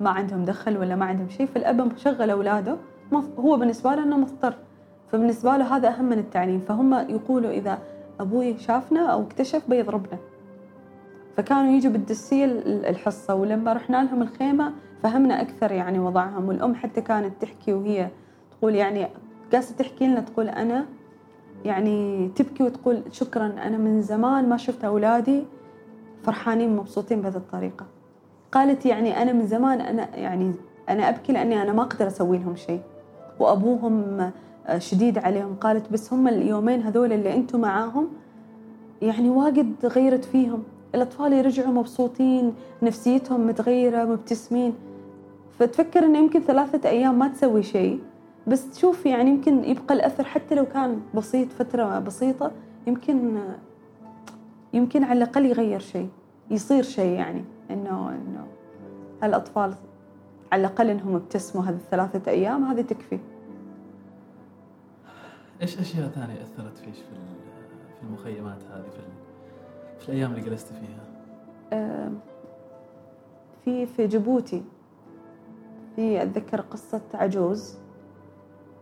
[0.00, 2.76] ما عندهم دخل ولا ما عندهم شيء فالأب مشغل أولاده
[3.38, 4.54] هو بالنسبة له أنه مضطر.
[5.12, 6.60] فبالنسبة له هذا أهم من التعليم.
[6.60, 7.78] فهم يقولوا إذا
[8.22, 10.18] أبوي شافنا أو اكتشف بيضربنا.
[11.36, 16.48] فكانوا يجوا بالدسية الحصة ولما رحنا لهم الخيمة فهمنا أكثر يعني وضعهم.
[16.48, 18.08] والأم حتى كانت تحكي وهي
[18.58, 19.08] تقول يعني
[19.52, 20.84] جالسة تحكي لنا تقول أنا
[21.64, 25.44] يعني تبكي وتقول شكرا أنا من زمان ما شفت أولادي
[26.22, 27.86] فرحانين مبسوطين بهذه الطريقة.
[28.52, 30.52] قالت يعني أنا من زمان أنا يعني
[30.88, 32.80] أنا أبكي لأني أنا ما أقدر أسوي لهم شيء.
[33.40, 34.30] وأبوهم
[34.78, 35.54] شديد عليهم.
[35.60, 38.08] قالت بس هم اليومين هذول اللي أنتم معاهم
[39.02, 40.62] يعني واجد غيرت فيهم.
[40.94, 44.74] الأطفال يرجعوا مبسوطين نفسيتهم متغيرة مبتسمين.
[45.58, 48.00] فتفكر إنه يمكن ثلاثة أيام ما تسوي شيء
[48.46, 52.50] بس تشوف يعني يمكن يبقى الأثر حتى لو كان بسيط فترة بسيطة
[52.86, 53.38] يمكن
[54.72, 56.08] يمكن على الأقل يغير شيء
[56.50, 57.44] يصير شيء يعني.
[57.70, 58.46] إنه إنه
[59.22, 59.74] هالأطفال
[60.52, 63.18] على الأقل إنهم ابتسموا هذه الثلاثة أيام هذه تكفي.
[65.62, 67.14] إيش أشياء ثانية أثرت فيش في
[67.96, 69.02] في المخيمات هذه في,
[69.98, 71.02] في الأيام اللي جلست فيها؟
[73.64, 74.62] في في جيبوتي.
[75.96, 77.78] في أتذكر قصة عجوز.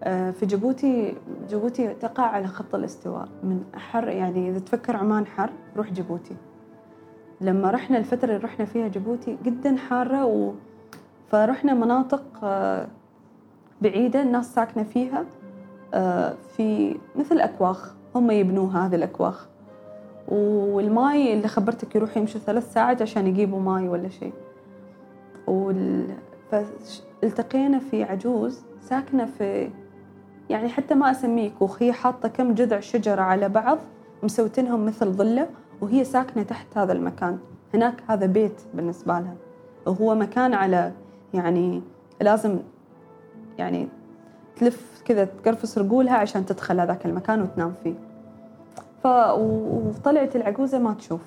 [0.03, 1.17] آه، في جيبوتي
[1.49, 3.29] جيبوتي تقع على خط الاستواء.
[3.43, 6.37] من أحر يعني إذا تفكر عمان حر روح جيبوتي.
[7.41, 10.53] لما رحنا الفترة اللي رحنا فيها جيبوتي جدا حارة و...
[11.29, 12.89] فرحنا مناطق آه،
[13.83, 15.27] بعيدة الناس ساكنة فيها.
[16.57, 19.49] في مثل أكواخ هم يبنوها هذه الأكواخ.
[20.29, 24.33] والماي اللي خبرتك يروح يمشوا ثلاث ساعات عشان يجيبوا ماي ولا شيء.
[25.47, 26.07] وال...
[26.51, 29.71] فالتقينا في عجوز ساكنة في
[30.51, 33.79] يعني حتى ما أسميه كوخ هي حاطة كم جذع شجرة على بعض
[34.23, 35.49] مسوتينهم مثل ظلة
[35.81, 37.39] وهي ساكنة تحت هذا المكان.
[37.75, 39.35] هناك هذا بيت بالنسبة لها.
[39.87, 40.93] وهو مكان على
[41.35, 41.83] يعني
[42.21, 42.59] لازم
[43.59, 43.89] يعني
[44.61, 47.95] تلف كذا تقرفص رجولها عشان تدخل هذاك المكان وتنام فيه.
[49.03, 51.21] ف وطلعت العجوزة ما تشوف.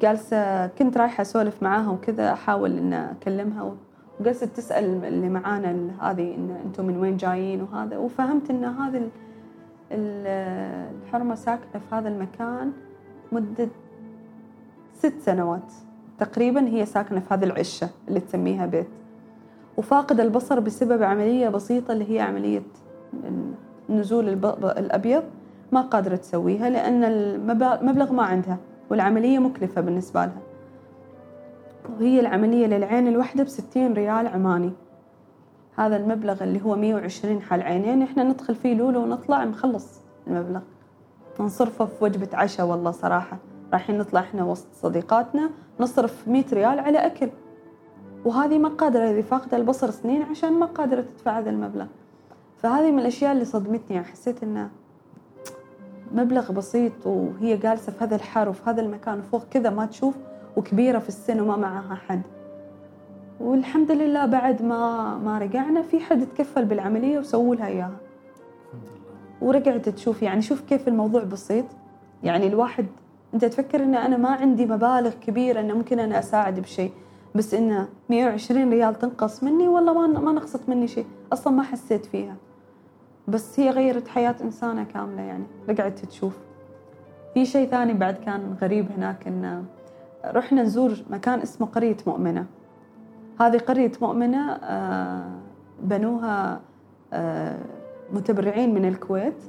[0.00, 3.74] جالسة كنت رايحة أسولف معاها وكذا أحاول إن أكلمها
[4.20, 7.96] وجلست تسأل اللي معانا هذه إن أنتم من وين جايين وهذا.
[7.96, 9.08] وفهمت إن هذه
[9.92, 12.72] الحرمة ساكنة في هذا المكان
[13.32, 13.68] مدة
[14.94, 15.72] ست سنوات.
[16.18, 18.88] تقريبا هي ساكنة في هذه العشة اللي تسميها بيت.
[19.76, 22.62] وفاقد البصر بسبب عملية بسيطة اللي هي عملية
[23.88, 24.28] نزول
[24.64, 25.22] الأبيض
[25.72, 28.58] ما قادرة تسويها لأن المبلغ ما عندها
[28.90, 30.42] والعملية مكلفة بالنسبة لها.
[31.98, 34.72] وهي العملية للعين الواحدة بستين ريال عماني.
[35.76, 40.60] هذا المبلغ اللي هو مية وعشرين حال عينين إحنا ندخل فيه لولو ونطلع نخلص المبلغ.
[41.40, 43.38] نصرفه في وجبة عشاء والله صراحة.
[43.72, 45.50] رايحين نطلع إحنا وسط صديقاتنا
[45.80, 47.30] نصرف مية ريال على أكل.
[48.24, 51.86] وهذه ما قادرة إذا فاقدة البصر سنين عشان ما قادرة تدفع هذا المبلغ.
[52.58, 53.96] فهذه من الأشياء اللي صدمتني.
[53.96, 54.70] يعني حسيت إنه
[56.14, 60.14] مبلغ بسيط وهي جالسة في هذا الحر وفي هذا المكان وفوق كذا ما تشوف
[60.56, 62.22] وكبيرة في السن وما معها حد
[63.40, 67.96] والحمد لله بعد ما ما رجعنا في حد تكفل بالعملية وسووا لها إياها.
[69.40, 71.64] ورجعت تشوف يعني شوف كيف الموضوع بسيط.
[72.22, 72.86] يعني الواحد
[73.34, 76.92] أنت تفكر إن أنا ما عندي مبالغ كبيرة انه ممكن أنا أساعد بشيء.
[77.34, 81.06] بس انه 120 ريال تنقص مني والله ما ما نقصت مني شيء.
[81.32, 82.36] أصلا ما حسيت فيها.
[83.28, 86.38] بس هي غيرت حياة إنسانة كاملة يعني رجعت تشوف.
[87.34, 89.64] في شيء ثاني بعد كان غريب هناك انه
[90.24, 92.46] رحنا نزور مكان اسمه قرية مؤمنة.
[93.40, 95.30] هذه قرية مؤمنة آه،
[95.82, 96.60] بنوها
[97.12, 97.58] آه،
[98.12, 99.42] متبرعين من الكويت.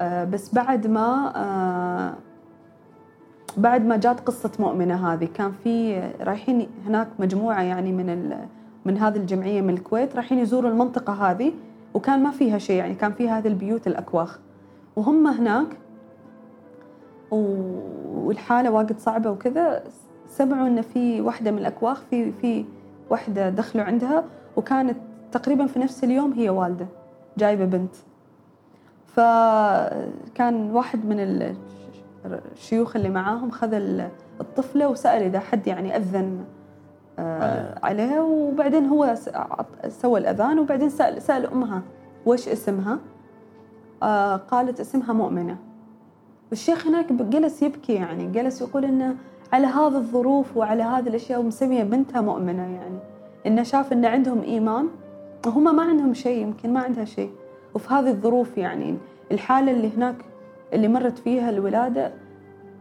[0.00, 2.14] آه، بس بعد ما
[3.56, 8.36] بعد ما جات قصة مؤمنة هذه كان في رايحين هناك مجموعة يعني من
[8.84, 11.52] من هذه الجمعية من الكويت رايحين يزوروا المنطقة هذه
[11.94, 14.38] وكان ما فيها شيء يعني كان فيها هذه البيوت الأكواخ.
[14.96, 15.76] وهم هناك
[17.30, 19.84] والحالة واجد صعبة وكذا
[20.28, 22.64] سمعوا إن في واحدة من الأكواخ في في
[23.10, 24.24] واحدة دخلوا عندها
[24.56, 24.96] وكانت
[25.32, 26.86] تقريبا في نفس اليوم هي والدة
[27.38, 27.94] جايبة بنت.
[29.06, 31.20] فكان واحد من
[32.26, 34.08] الشيوخ اللي معاهم خذ ال-
[34.40, 36.44] الطفلة وسأل إذا حد يعني أذن
[37.18, 38.20] آه، عليه.
[38.20, 39.14] وبعدين هو
[39.88, 41.82] سوى الأذان وبعدين سأل, سأل أمها
[42.26, 42.98] وش اسمها؟
[44.02, 45.56] آه، قالت اسمها مؤمنة.
[46.50, 49.16] والشيخ هناك جلس يبكي يعني جلس يقول إنه
[49.52, 52.98] على هذه الظروف وعلى هذه الأشياء ومسمية بنتها مؤمنة يعني.
[53.46, 54.88] إنه شاف إن عندهم إيمان
[55.46, 57.30] وهم ما عندهم شيء يمكن ما عندها شيء.
[57.74, 58.96] وفي هذه الظروف يعني
[59.32, 60.14] الحالة اللي هناك
[60.74, 62.12] اللي مرت فيها الولادة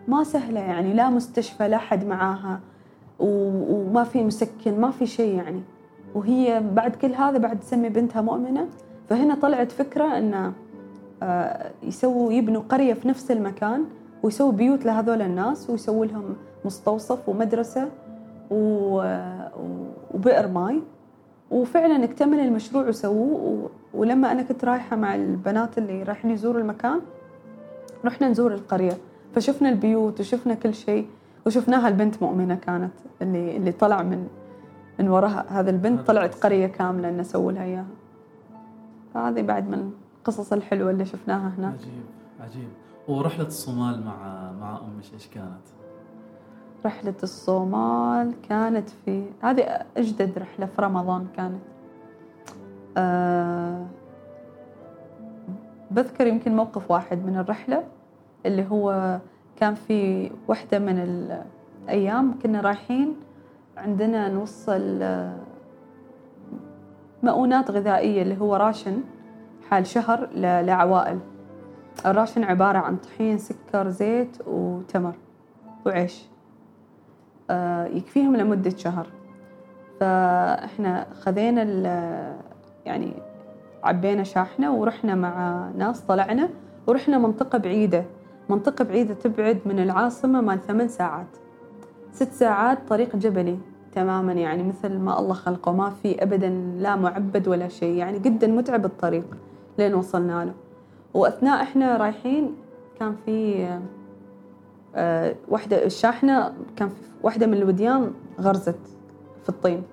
[0.08, 2.60] ما سهلة يعني لا مستشفى لا حد معاها
[3.20, 5.62] وما في مسكن ما في شيء يعني.
[6.16, 8.68] وهي بعد كل هذا بعد تسمي بنتها مؤمنة.
[9.10, 10.54] فهنا طلعت فكرة أن
[11.24, 13.86] آه، يسووا يبنوا قرية في نفس المكان
[14.24, 16.36] ويسووا بيوت لهذول الناس ويسووا لهم
[16.66, 17.90] مستوصف ومدرسة
[18.52, 20.82] وبئر ماي.
[21.52, 27.02] وفعلا اكتمل المشروع وسووه ولما أنا كنت رايحة مع البنات اللي رايحين يزوروا المكان
[28.06, 28.98] رحنا نزور القرية
[29.36, 31.08] فشفنا البيوت وشفنا كل شيء
[31.46, 34.28] وشفناها البنت مؤمنة كانت اللي اللي طلع من
[35.00, 35.46] من وراها.
[35.50, 36.36] هذا البنت طلعت.
[36.36, 37.86] قرية كاملة إنه سووا لها إياها.
[39.14, 42.04] فهذه بعد من القصص الحلوة اللي شفناها هناك عجيب
[42.40, 42.68] عجيب.
[43.08, 45.64] ورحلة الصومال مع مع أمك إيش كانت؟
[46.86, 51.62] رحلة الصومال كانت في هذه أجدد رحلة في رمضان كانت.
[52.98, 53.86] أه
[55.92, 57.84] بذكر يمكن موقف واحد من الرحلة.
[58.46, 59.20] اللي هو
[59.56, 61.00] كان في واحدة من
[61.88, 63.16] الأيام كنا رايحين
[63.78, 65.04] عندنا نوصل
[67.24, 69.02] مؤونات غذائية اللي هو راشن
[69.70, 71.20] حال شهر لعوائل.
[72.06, 75.16] الراشن عبارة عن طحين سكر زيت وتمر
[75.86, 76.26] وعيش.
[77.50, 79.08] آه، يكفيهم لمدة شهر.
[80.00, 81.64] فإحنا خذينا
[82.86, 83.14] يعني
[83.84, 86.50] عبينا شاحنة ورحنا مع ناس طلعنا
[86.88, 88.06] ورحنا منطقة بعيدة.
[88.50, 91.28] منطقة بعيدة تبعد من العاصمة مال ثمان ساعات.
[92.12, 93.58] ست ساعات طريق جبلي.
[93.96, 97.96] تماما يعني مثل ما الله خلقه ما في أبدا لا معبد ولا شيء.
[97.96, 99.38] يعني جدا متعب الطريق
[99.80, 100.54] لين وصلنا له.
[101.14, 102.56] وأثناء إحنا رايحين
[103.00, 103.68] كان في
[104.96, 108.80] آه، واحدة الشاحنة كان في واحدة من الوديان غرزت
[109.44, 109.84] في الطين.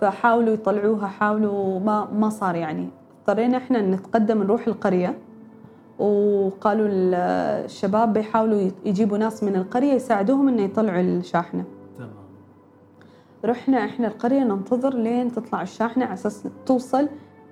[0.00, 2.88] فحاولوا يطلعوها حاولوا ما ما صار يعني.
[3.20, 5.18] اضطرينا إحنا نتقدم نروح القرية.
[5.98, 7.14] وقالوا ال-
[7.64, 11.64] الشباب بيحاولوا يجيبوا ناس من القرية يساعدوهم إنه يطلعوا الشاحنة.
[11.98, 12.10] تمام.
[13.44, 17.08] رحنا إحنا القرية ننتظر لين تطلع الشاحنة على أساس توصل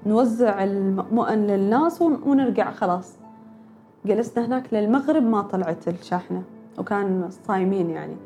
[0.06, 3.12] نوزع المؤن للناس ون- ونرجع خلاص.
[4.06, 6.42] جلسنا هناك للمغرب ما طلعت الشاحنة
[6.78, 8.16] وكان صايمين يعني.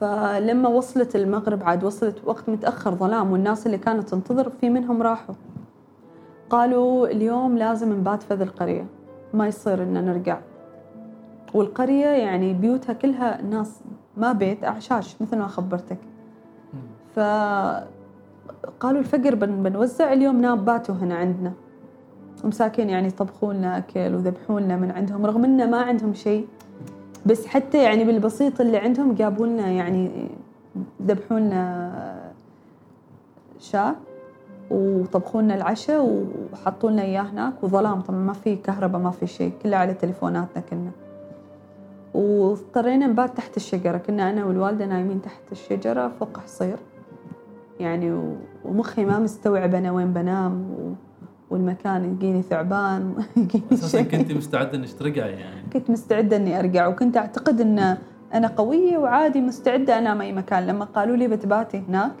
[0.00, 5.34] فلما وصلت المغرب عاد وصلت وقت متأخر ظلام والناس اللي كانت تنتظر في منهم راحوا.
[6.50, 8.86] قالوا اليوم لازم نبات في ذي القرية.
[9.34, 10.38] ما يصير إن نرجع.
[11.54, 13.80] والقرية يعني بيوتها كلها ناس
[14.16, 15.98] ما بيت أعشاش مثل ما خبرتك.
[16.74, 16.80] مم.
[17.14, 21.52] فقالوا الفقر بن بنوزع اليوم نام باتوا هنا عندنا.
[22.44, 26.48] ومساكين يعني يطبخوا لنا أكل وذبحوا لنا من عندهم رغم إنه ما عندهم شيء.
[27.26, 30.28] بس حتى يعني بالبسيط اللي عندهم جابوا لنا يعني
[31.02, 32.32] ذبحوا لنا
[33.58, 33.94] شاة.
[34.72, 37.52] وطبخوا لنا العشاء وحطوا لنا إياه هناك.
[37.62, 40.90] وظلام طبعا ما في كهرباء ما في شيء كله على تليفوناتنا كنا.
[42.14, 43.96] واضطرينا نبات تحت الشجرة.
[43.98, 46.76] كنا أنا والوالدة نايمين تحت الشجرة فوق حصير.
[47.80, 48.22] يعني
[48.64, 50.92] ومخي ما مستوعب أنا وين بنام و-
[51.50, 54.10] والمكان يجيني ثعبان يجيني أساسا شيء.
[54.10, 55.62] كنت مستعدة إنك ترجعي يعني.
[55.72, 56.86] كنت مستعدة إني أرجع.
[56.86, 57.96] وكنت أعتقد إن
[58.34, 60.66] أنا قوية وعادي مستعدة أنام أي مكان.
[60.66, 62.12] لما قالوا لي بتباتي هناك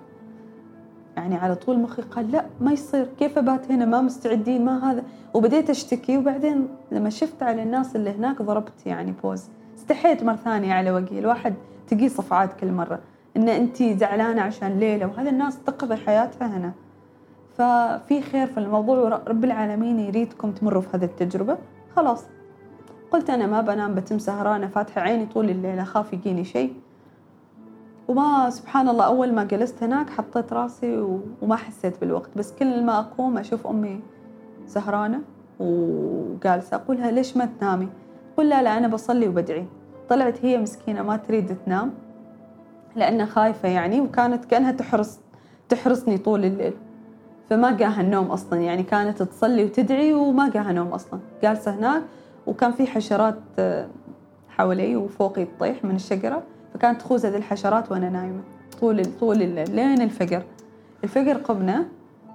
[1.22, 5.02] يعني على طول مخي قال لا ما يصير كيف أبات هنا؟ ما مستعدين ما هذا.
[5.34, 9.44] وبديت أشتكي وبعدين لما شفت على الناس اللي هناك ضربت يعني بوز
[9.78, 11.54] استحيت مرة ثانية على وجهي الواحد
[11.88, 12.98] تقي صفعات كل مرة
[13.36, 16.72] إن أنت زعلانة عشان ليلة وهذا الناس تقضي حياتها هنا.
[17.56, 21.58] ففي خير في الموضوع ورب العالمين يريدكم تمروا في هذه التجربة.
[21.96, 22.24] خلاص.
[23.10, 26.74] قلت أنا ما بنام بتم سهرانة فاتحة عيني طول الليل أخاف يجيني شيء.
[28.08, 31.06] وما سبحان الله أول ما جلست هناك حطيت راسي
[31.42, 32.30] وما حسيت بالوقت.
[32.36, 34.00] بس كل ما أقوم أشوف أمي
[34.66, 35.20] سهرانة
[35.60, 37.88] وجالسة أقولها ليش ما تنامي؟
[38.34, 39.66] تقول لا لا أنا بصلي وبدعي.
[40.08, 41.92] طلعت هي مسكينة ما تريد تنام
[42.96, 45.20] لأنها خايفة يعني وكانت كأنها تحرس
[45.68, 46.74] تحرسني طول الليل.
[47.50, 51.20] فما جاها النوم أصلا يعني كانت تصلي وتدعي وما جاها نوم أصلا.
[51.42, 52.02] جالسة هناك
[52.46, 53.38] وكان في حشرات
[54.48, 56.42] حوالي وفوقي تطيح من الشجرة.
[56.74, 58.40] فكانت تخوز هذه الحشرات وأنا نايمة.
[58.80, 60.42] طول طول لين الفجر.
[61.04, 61.84] الفجر قمنا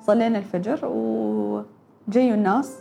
[0.01, 2.79] صلينا الفجر وجيوا الناس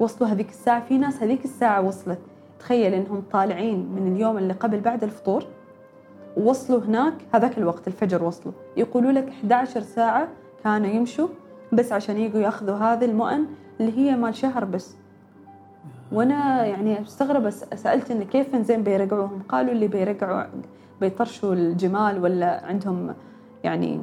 [0.00, 0.84] وصلوا هذيك الساعة.
[0.84, 2.18] في ناس هذيك الساعة وصلت.
[2.58, 5.46] تخيل إنهم طالعين من اليوم اللي قبل بعد الفطور
[6.36, 7.14] ووصلوا هناك.
[7.34, 8.54] هذاك الوقت الفجر وصلوا.
[8.76, 10.28] يقولوا لك 11 ساعة
[10.64, 11.28] كانوا يمشوا
[11.72, 13.46] بس عشان يجوا يأخذوا هذه المؤن
[13.80, 14.94] اللي هي مال شهر بس.
[16.12, 20.44] وأنا يعني مستغربه سألت انه كيف زين بيرجعوهم؟ قالوا اللي بيرجعوا
[21.00, 23.14] بيطرشوا الجمال ولا عندهم
[23.64, 24.00] يعني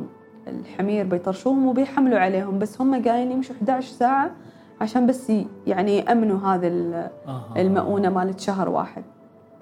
[0.47, 4.31] الحمير بيطرشوهم وبيحملوا عليهم بس هم قايلين يمشوا 11 ساعة
[4.81, 5.31] عشان بس
[5.67, 6.67] يعني يأمنوا هذه
[7.57, 9.03] المؤونة مالت شهر واحد.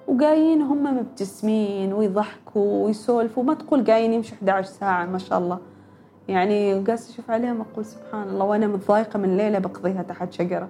[0.08, 5.58] وقايين هم مبتسمين ويضحكوا ويسولفوا ما تقول قايين يمشوا 11 ساعة ما شاء الله.
[6.28, 10.68] يعني قاس أشوف عليهم أقول سبحان الله وأنا متضايقة من ليلة بقضيها تحت شجرة.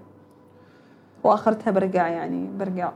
[1.25, 2.93] وآخرتها برجع يعني برجع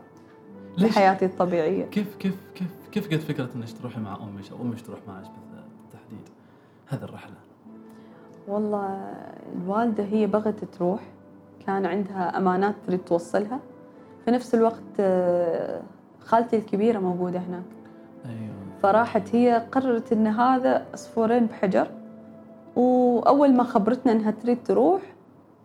[0.79, 1.85] لحياتي الطبيعية.
[1.85, 6.29] كيف كيف كيف؟ كيف قد فكرة إنك تروحي مع أمك أو أمك تروح معك بالتحديد؟
[6.87, 7.35] هذه الرحلة.
[8.49, 9.13] والله
[9.57, 11.01] الوالدة هي بغت تروح.
[11.67, 13.61] كان عندها أمانات تريد توصلها.
[14.25, 15.83] في نفس الوقت آه،
[16.21, 17.63] خالتي الكبيرة موجودة هناك.
[18.27, 18.55] أيوه.
[18.83, 21.91] فراحت هي قررت إن هذا عصفورين بحجر.
[22.77, 25.03] وأول ما خبرتنا إنها تريد تروح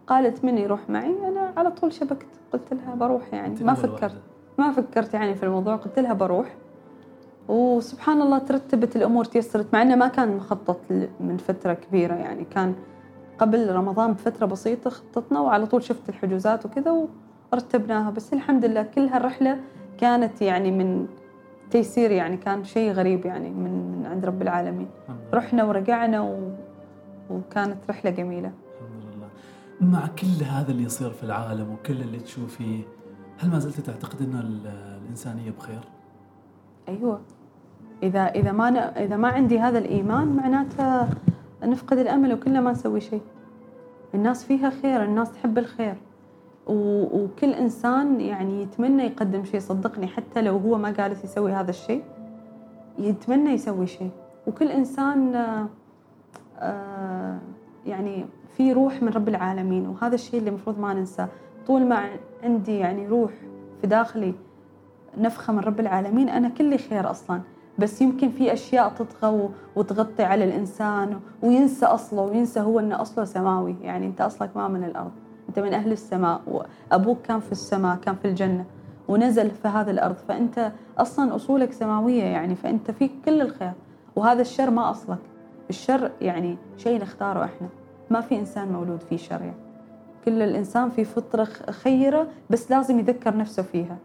[0.08, 2.28] قالت من يروح معي؟ أنا على طول شبكت.
[2.54, 3.64] قلت لها بروح يعني.
[3.64, 4.22] ما فكرت.
[4.58, 5.76] ما فكرت يعني في الموضوع.
[5.76, 6.56] قلت لها بروح.
[7.50, 10.80] وسبحان الله ترتبت الأمور تيسرت مع إنه ما كان مخطط
[11.20, 12.46] من فترة كبيرة يعني.
[12.46, 12.76] كان
[13.40, 17.08] قبل رمضان بفترة بسيطة خططنا وعلى طول شفت الحجوزات وكذا
[17.54, 18.10] ورتبناها.
[18.10, 19.60] بس الحمد لله كل هالرحلة
[19.98, 21.08] كانت يعني من
[21.72, 24.88] تيسير يعني كان شيء غريب يعني من من عند رب العالمين.
[25.34, 26.52] رحنا ورجعنا و...
[27.30, 28.52] وكانت رحلة جميلة.
[29.82, 32.84] مع كل هذا اللي يصير في العالم وكل اللي تشوفيه
[33.38, 34.62] هل ما زلت تعتقد ان
[35.06, 35.80] الانسانيه بخير؟
[36.90, 37.22] أيوه.
[38.04, 38.70] إذا إذا ما
[39.04, 41.08] إذا ما عندي هذا الإيمان معناته
[41.64, 43.22] نفقد الأمل وكلنا ما نسوي شيء.
[44.14, 45.96] الناس فيها خير، الناس تحب الخير.
[46.70, 52.04] وكل إنسان يعني يتمنى يقدم شيء صدقني حتى لو هو ما جالس يسوي هذا الشيء
[53.00, 54.12] يتمنى يسوي شيء
[54.48, 55.36] وكل إنسان
[56.60, 57.38] آه،
[57.86, 58.26] يعني
[58.58, 61.28] في روح من رب العالمين وهذا الشيء اللي المفروض ما ننساه
[61.68, 62.10] طول ما
[62.44, 63.32] عندي يعني روح
[63.82, 64.34] في داخلي
[65.18, 67.42] نفخة من رب العالمين أنا كلي خير أصلا
[67.80, 73.76] بس يمكن في أشياء تطغى وتغطي على الإنسان وينسى أصله وينسى هو أنه أصله سماوي.
[73.82, 75.12] يعني أنت أصلك ما من الأرض
[75.50, 78.66] أنت من أهل السماء وأبوك كان في السماء كان في الجنة
[79.08, 80.16] ونزل في هذه الأرض.
[80.28, 83.74] فأنت أصلا أصولك سماوية يعني فأنت فيك كل الخير.
[84.16, 85.20] وهذا الشر ما أصلك.
[85.70, 87.68] الشر يعني شيء نختاره إحنا.
[88.10, 89.70] ما في إنسان مولود فيه شر يعني.
[90.26, 93.98] كل الإنسان في فطرة خيرة بس لازم يذكر نفسه فيها.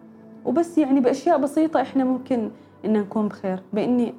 [0.44, 2.50] وبس يعني بأشياء بسيطة إحنا ممكن
[2.84, 3.62] إن نكون بخير.
[3.72, 4.14] بإني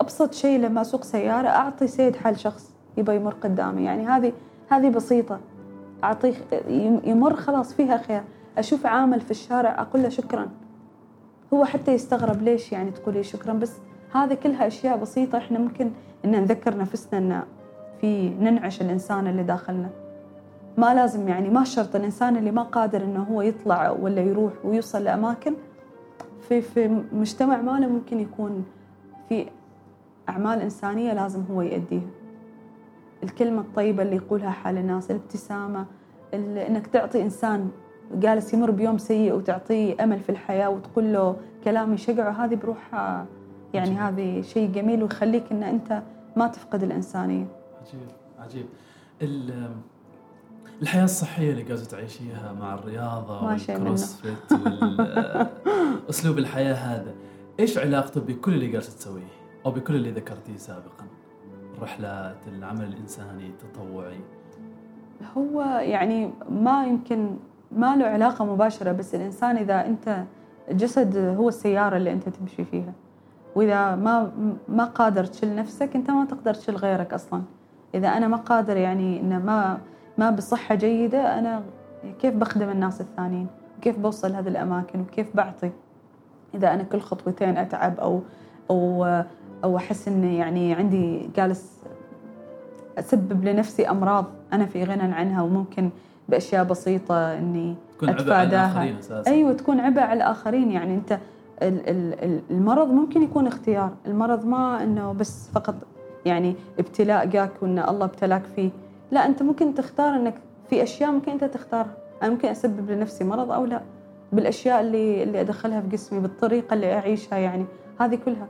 [0.00, 3.84] أبسط شيء لما أسوق سيارة أعطي سيد حال شخص يبغى يمر قدامي.
[3.84, 4.32] يعني هذه
[4.68, 5.40] هذه بسيطة.
[6.04, 6.34] أعطيه
[7.04, 8.22] يمر خلاص فيها خير.
[8.58, 10.48] أشوف عامل في الشارع أقول له شكرا.
[11.54, 13.72] هو حتى يستغرب ليش يعني تقولي شكرا بس
[14.12, 15.90] هذه كلها أشياء بسيطة إحنا ممكن
[16.24, 17.42] إن نذكر نفسنا إن
[18.00, 19.88] في ننعش الإنسان اللي داخلنا.
[20.76, 25.04] ما لازم يعني ما شرط الإنسان اللي ما قادر إنه هو يطلع ولا يروح ويوصل
[25.04, 25.54] لأماكن.
[26.48, 28.64] في في مجتمع ماله ممكن يكون
[29.28, 29.46] في
[30.28, 32.10] أعمال إنسانية لازم هو يؤديها.
[33.22, 35.86] الكلمة الطيبة اللي يقولها حال الناس الابتسامة
[36.34, 37.70] إنك تعطي إنسان
[38.14, 43.26] جالس يمر بيوم سيء وتعطيه أمل في الحياة وتقول له كلام يشجعه هذه بروحها
[43.74, 46.02] يعني هذه شيء جميل ويخليك إن أنت
[46.36, 47.46] ما تفقد الإنسانية.
[47.80, 48.00] عجيب
[48.38, 48.66] عجيب.
[50.82, 54.52] الحياة الصحية اللي قاعدة تعيشيها مع الرياضة والكروسفيت
[56.06, 57.14] وأسلوب الحياة هذا.
[57.60, 59.22] إيش علاقته بكل اللي قاعدة تسويه؟
[59.66, 61.06] أو بكل اللي ذكرتيه سابقا؟
[61.76, 64.20] الرحلات العمل الإنساني التطوعي.
[65.36, 67.36] هو يعني ما يمكن
[67.72, 70.24] ما له علاقة مباشرة بس الإنسان إذا أنت
[70.70, 72.92] الجسد هو السيارة اللي أنت تمشي فيها.
[73.54, 74.32] وإذا ما
[74.68, 77.42] ما قادر تشيل نفسك أنت ما تقدر تشيل غيرك أصلاً.
[77.94, 79.78] إذا أنا ما قادر يعني ان ما
[80.18, 81.62] ما بصحة جيدة أنا
[82.20, 83.46] كيف بخدم الناس الثانيين؟
[83.78, 85.70] وكيف بوصل هذه الأماكن؟ وكيف بعطي؟
[86.54, 88.20] إذا أنا كل خطوتين أتعب أو
[88.70, 89.04] أو
[89.64, 91.78] أو أحس إني يعني عندي جالس
[92.98, 95.90] أسبب لنفسي أمراض أنا في غنى عنها وممكن
[96.28, 98.96] بأشياء بسيطة إني تكون أتفاداها.
[99.26, 100.70] أيوه تكون عبء على الآخرين.
[100.70, 101.18] يعني أنت
[102.50, 105.74] المرض ممكن يكون اختيار المرض ما إنه بس فقط
[106.24, 108.70] يعني ابتلاء جاك وإن الله ابتلاك فيه.
[109.10, 110.34] لا أنت ممكن تختار إنك
[110.70, 111.96] في أشياء ممكن أنت تختارها.
[112.22, 113.80] أنا ممكن أسبب لنفسي مرض أو لا
[114.32, 117.64] بالأشياء اللي اللي أدخلها في جسمي بالطريقة اللي أعيشها يعني
[118.00, 118.46] هذه كلها.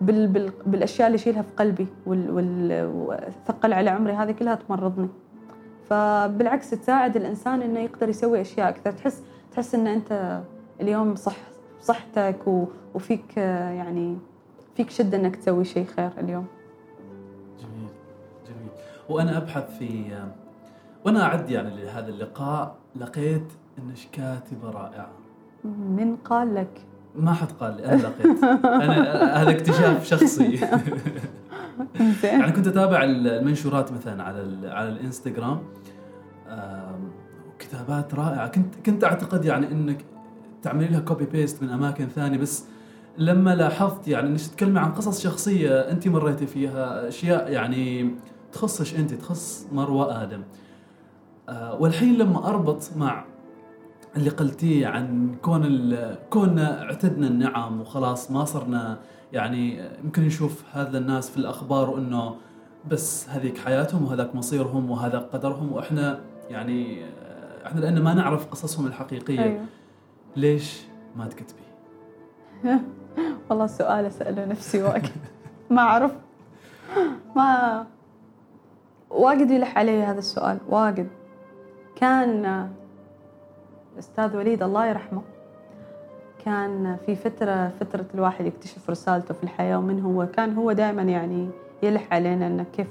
[0.00, 5.08] بال بال بالأشياء اللي اشيلها في قلبي وال وثقل على عمري هذه كلها تمرضني.
[5.88, 8.92] فبالعكس تساعد الإنسان إنه يقدر يسوي أشياء أكثر.
[8.92, 9.22] تحس
[9.52, 10.40] تحس إن أنت
[10.80, 11.36] اليوم صح
[11.80, 12.46] صحتك
[12.94, 14.18] وفيك يعني
[14.76, 16.46] فيك شدة إنك تسوي شيء خير اليوم.
[19.08, 20.04] وأنا أبحث في
[21.04, 25.10] وأنا أعد يعني لهذا اللقاء لقيت إنك كاتبة رائعة.
[25.64, 26.80] من قال لك؟
[27.16, 28.44] ما حد قال لي أنا لقيت.
[28.64, 30.60] أنا هذا اكتشاف شخصي.
[32.22, 35.58] يعني كنت أتابع المنشورات مثلا على على الإنستغرام.
[37.58, 38.48] كتابات رائعة.
[38.48, 40.04] كنت كنت أعتقد يعني إنك
[40.62, 42.64] تعملي لها copy paste من أماكن ثانية بس
[43.18, 48.14] لما لاحظت يعني إنك تتكلمي عن قصص شخصية أنت مريتي فيها أشياء يعني
[48.52, 50.42] تخصش أنت تخص مروة آدم
[51.48, 53.24] آه، والحين لما أربط مع
[54.16, 55.94] اللي قلتيه عن كون
[56.30, 58.98] كوننا اعتدنا النعم وخلاص ما صرنا
[59.32, 62.36] يعني يمكن نشوف هذا الناس في الأخبار وانه
[62.90, 66.20] بس هذيك حياتهم وهذاك مصيرهم وهذا قدرهم وإحنا
[66.50, 67.04] يعني
[67.66, 69.64] إحنا لأن ما نعرف قصصهم الحقيقية أيوه.
[70.36, 70.82] ليش
[71.16, 71.60] ما تكتبي؟
[73.50, 75.10] والله سؤال أسأله نفسي واجد
[75.70, 76.12] ما أعرف
[77.36, 77.86] ما
[79.10, 81.08] واجد يلح علي هذا السؤال واجد.
[81.96, 82.68] كان
[83.94, 85.22] الاستاذ وليد الله يرحمه
[86.44, 91.48] كان في فترة فترة الواحد يكتشف رسالته في الحياة ومن هو كان هو دائما يعني
[91.82, 92.86] يلح علينا إنه كيف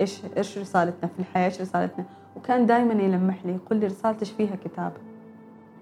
[0.00, 2.04] إيش إيش رسالتنا في الحياة إيش رسالتنا؟
[2.36, 4.92] وكان دائما يلمح لي يقول لي رسالتك فيها كتاب.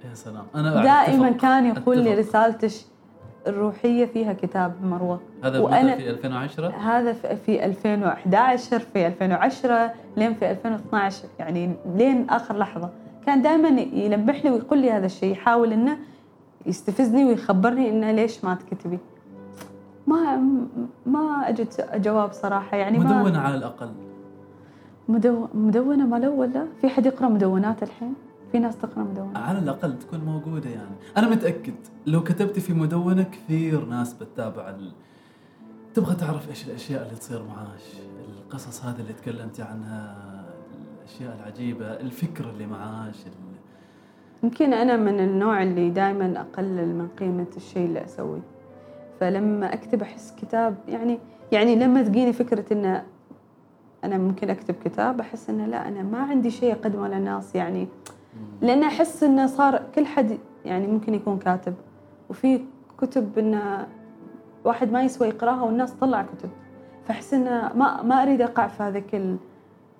[0.05, 0.47] يا سلام.
[0.55, 2.73] أنا دائما كان يقول لي رسالتك
[3.47, 5.21] الروحية فيها كتاب مروة.
[5.45, 12.59] هذا وأنا في 2010 هذا في 2011 في 2010 لين في 2012 يعني لين آخر
[12.59, 12.91] لحظة.
[13.27, 15.97] كان دائما يلمح لي ويقول لي هذا الشيء يحاول إنه
[16.67, 18.99] يستفزني ويخبرني إنه ليش ما تكتبي.
[20.07, 20.43] ما
[21.07, 23.89] ما أجد جواب صراحة يعني مدونة ما على الأقل.
[25.09, 25.47] مدو...
[25.55, 28.15] مدونة ما لو ولا في حد يقرأ مدونات الحين؟
[28.55, 30.97] في ناس تقرا مدونات على الأقل تكون موجودة يعني.
[31.17, 31.75] أنا متأكد
[32.07, 34.93] لو كتبتي في مدونه كثير ناس بتتابع ال...
[35.95, 37.83] تبغى تعرف إيش الأشياء اللي تصير معاش.
[38.39, 40.17] القصص هذه اللي تكلمتي عنها
[40.99, 43.17] الأشياء العجيبة الفكر اللي معاش
[44.43, 48.43] يمكن أنا من النوع اللي دائما أقلل من قيمة الشيء اللي أسويه.
[49.21, 51.19] فلما أكتب أحس كتاب يعني
[51.53, 53.03] يعني لما تجيني فكرة إن
[54.05, 57.89] أنا ممكن أكتب كتاب أحس انه لا أنا ما عندي شيء أقدمه للناس يعني.
[58.61, 61.75] لأن أحس إنه صار كل حد يعني ممكن يكون كاتب
[62.31, 62.61] وفي
[62.99, 63.87] كتب إنه
[64.65, 66.51] واحد ما يسوى يقراها والناس تطلع كتب.
[67.07, 69.15] فأحس إنه ما ما أريد أقع في هذاك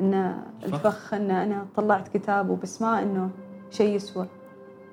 [0.01, 3.31] ان الفخ إن أنا طلعت كتاب وبس ما إنه
[3.71, 4.27] شيء يسوى.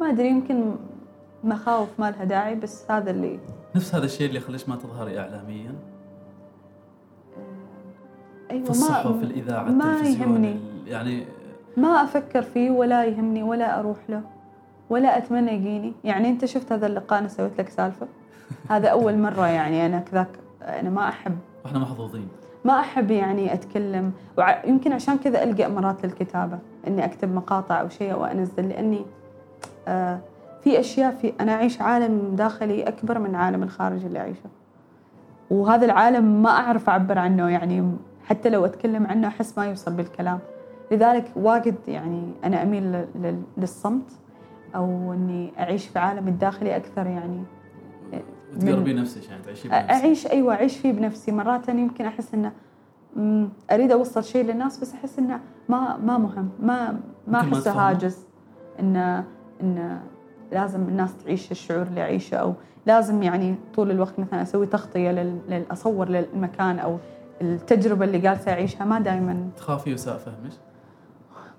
[0.02, 0.76] ما أدري يمكن
[1.44, 3.40] مخاوف ما لها داعي بس هذا اللي
[3.76, 5.76] نفس هذا الشيء اللي يخليش ما تظهري اعلاميا؟
[8.52, 10.60] أيوه في الصحف ما الإذاعة ما يهمني.
[10.88, 11.26] يعني
[11.78, 14.22] ما أفكر فيه ولا يهمني ولا أروح له
[14.90, 15.94] ولا أتمنى يجيني.
[16.04, 18.08] يعني أنت شفت هذا اللقاء أنا سويت لك سالفة.
[18.70, 20.28] هذا أول مرة يعني أنا كذاك
[20.62, 21.38] أنا ما أحب.
[21.66, 22.28] وإحنا محظوظين.
[22.66, 24.12] ما أحب يعني أتكلم.
[24.38, 26.60] ويمكن عشان كذا الجا مرات للكتابة.
[26.88, 29.06] إني أكتب مقاطع أو شيء وانزل لأني
[29.88, 30.20] آه
[30.64, 34.50] في أشياء في أنا أعيش عالم داخلي أكبر من عالم الخارجي اللي أعيشه.
[35.52, 37.92] وهذا العالم ما أعرف أعبر عنه يعني
[38.26, 40.40] حتى لو أتكلم عنه أحس ما يوصل بالكلام.
[40.92, 43.06] لذلك واجد يعني أنا أميل
[43.58, 44.12] للصمت
[44.76, 47.44] أو إني أعيش في عالمي الداخلي أكثر يعني.
[48.56, 51.32] وتقربي نفسك يعني تعيشي بنفسك أعيش أيوه أعيش فيه بنفسي.
[51.32, 52.52] مرات يمكن أحس إنه
[53.72, 55.40] أريد أوصل شيء للناس بس أحس إنه
[55.70, 58.26] ما ما مهم ما ما أحسه هاجس.
[58.80, 59.24] إنه
[59.62, 60.02] إنه
[60.52, 62.54] لازم الناس تعيش الشعور اللي أعيشه أو
[62.86, 66.98] لازم يعني طول الوقت مثلا أسوي تغطية للاصور للمكان أو
[67.42, 68.86] التجربة اللي جالسة أعيشها.
[68.86, 70.52] ما دائما تخافي وساء فهمك؟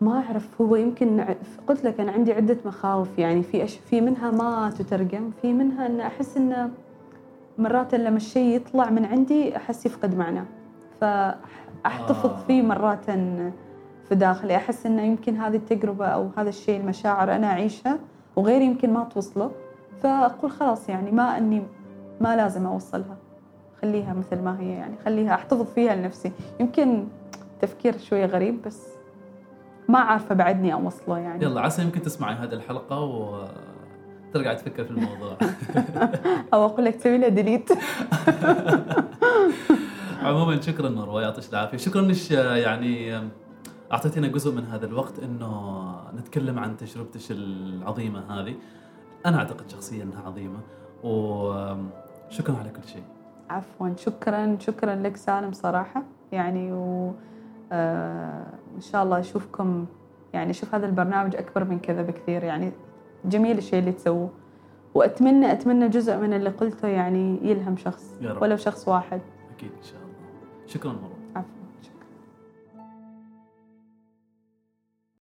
[0.02, 1.24] ما أعرف هو يمكن
[1.66, 3.76] قلت لك أنا عندي عدة مخاوف يعني في أش...
[3.76, 6.70] في منها ما تترجم في منها إن أحس انه
[7.58, 10.44] مرات لما الشيء يطلع من عندي أحس يفقد معنى.
[11.00, 12.44] فأحتفظ آه.
[12.46, 13.10] فيه مرات
[14.08, 17.98] في داخلي أحس انه يمكن هذه التجربه أو هذا الشيء المشاعر أنا اعيشها
[18.36, 19.50] وغيري يمكن ما توصله.
[20.02, 21.62] فأقول خلاص يعني ما إني
[22.20, 23.16] ما لازم أوصلها.
[23.82, 26.32] خليها مثل ما هي يعني خليها أحتفظ فيها لنفسي.
[26.60, 27.04] يمكن
[27.60, 28.91] تفكير شوية غريب بس
[29.88, 31.44] ما عارفة بعدني أوصله يعني.
[31.44, 35.36] يلا عسى يمكن تسمعي هذه الحلقة وترجعي تفكر في الموضوع.
[36.54, 37.70] أو أقول لك تسوي له ديليت
[40.22, 41.76] عموما شكرا مروة يعطيك العافية.
[41.78, 43.20] شكرا انك يعني
[43.92, 48.54] أعطيتينا جزء من هذا الوقت إنه نتكلم عن تجربتك العظيمة هذه.
[49.26, 50.58] أنا أعتقد شخصيا إنها عظيمة
[51.04, 53.02] وشكرا على كل شيء.
[53.50, 56.02] عفوا شكرا شكرا لك سالم صراحة.
[56.32, 57.14] يعني و
[57.72, 59.86] آه، وإن شاء الله أشوفكم
[60.32, 62.72] يعني أشوف هذا البرنامج أكبر من كذا بكثير يعني
[63.24, 64.30] جميل الشيء اللي تسووه.
[64.94, 68.14] وأتمنى أتمنى جزء من اللي قلته يعني يلهم شخص.
[68.40, 69.20] ولو شخص واحد.
[69.56, 70.12] أكيد إن شاء الله.
[70.66, 71.11] شكرا عفوا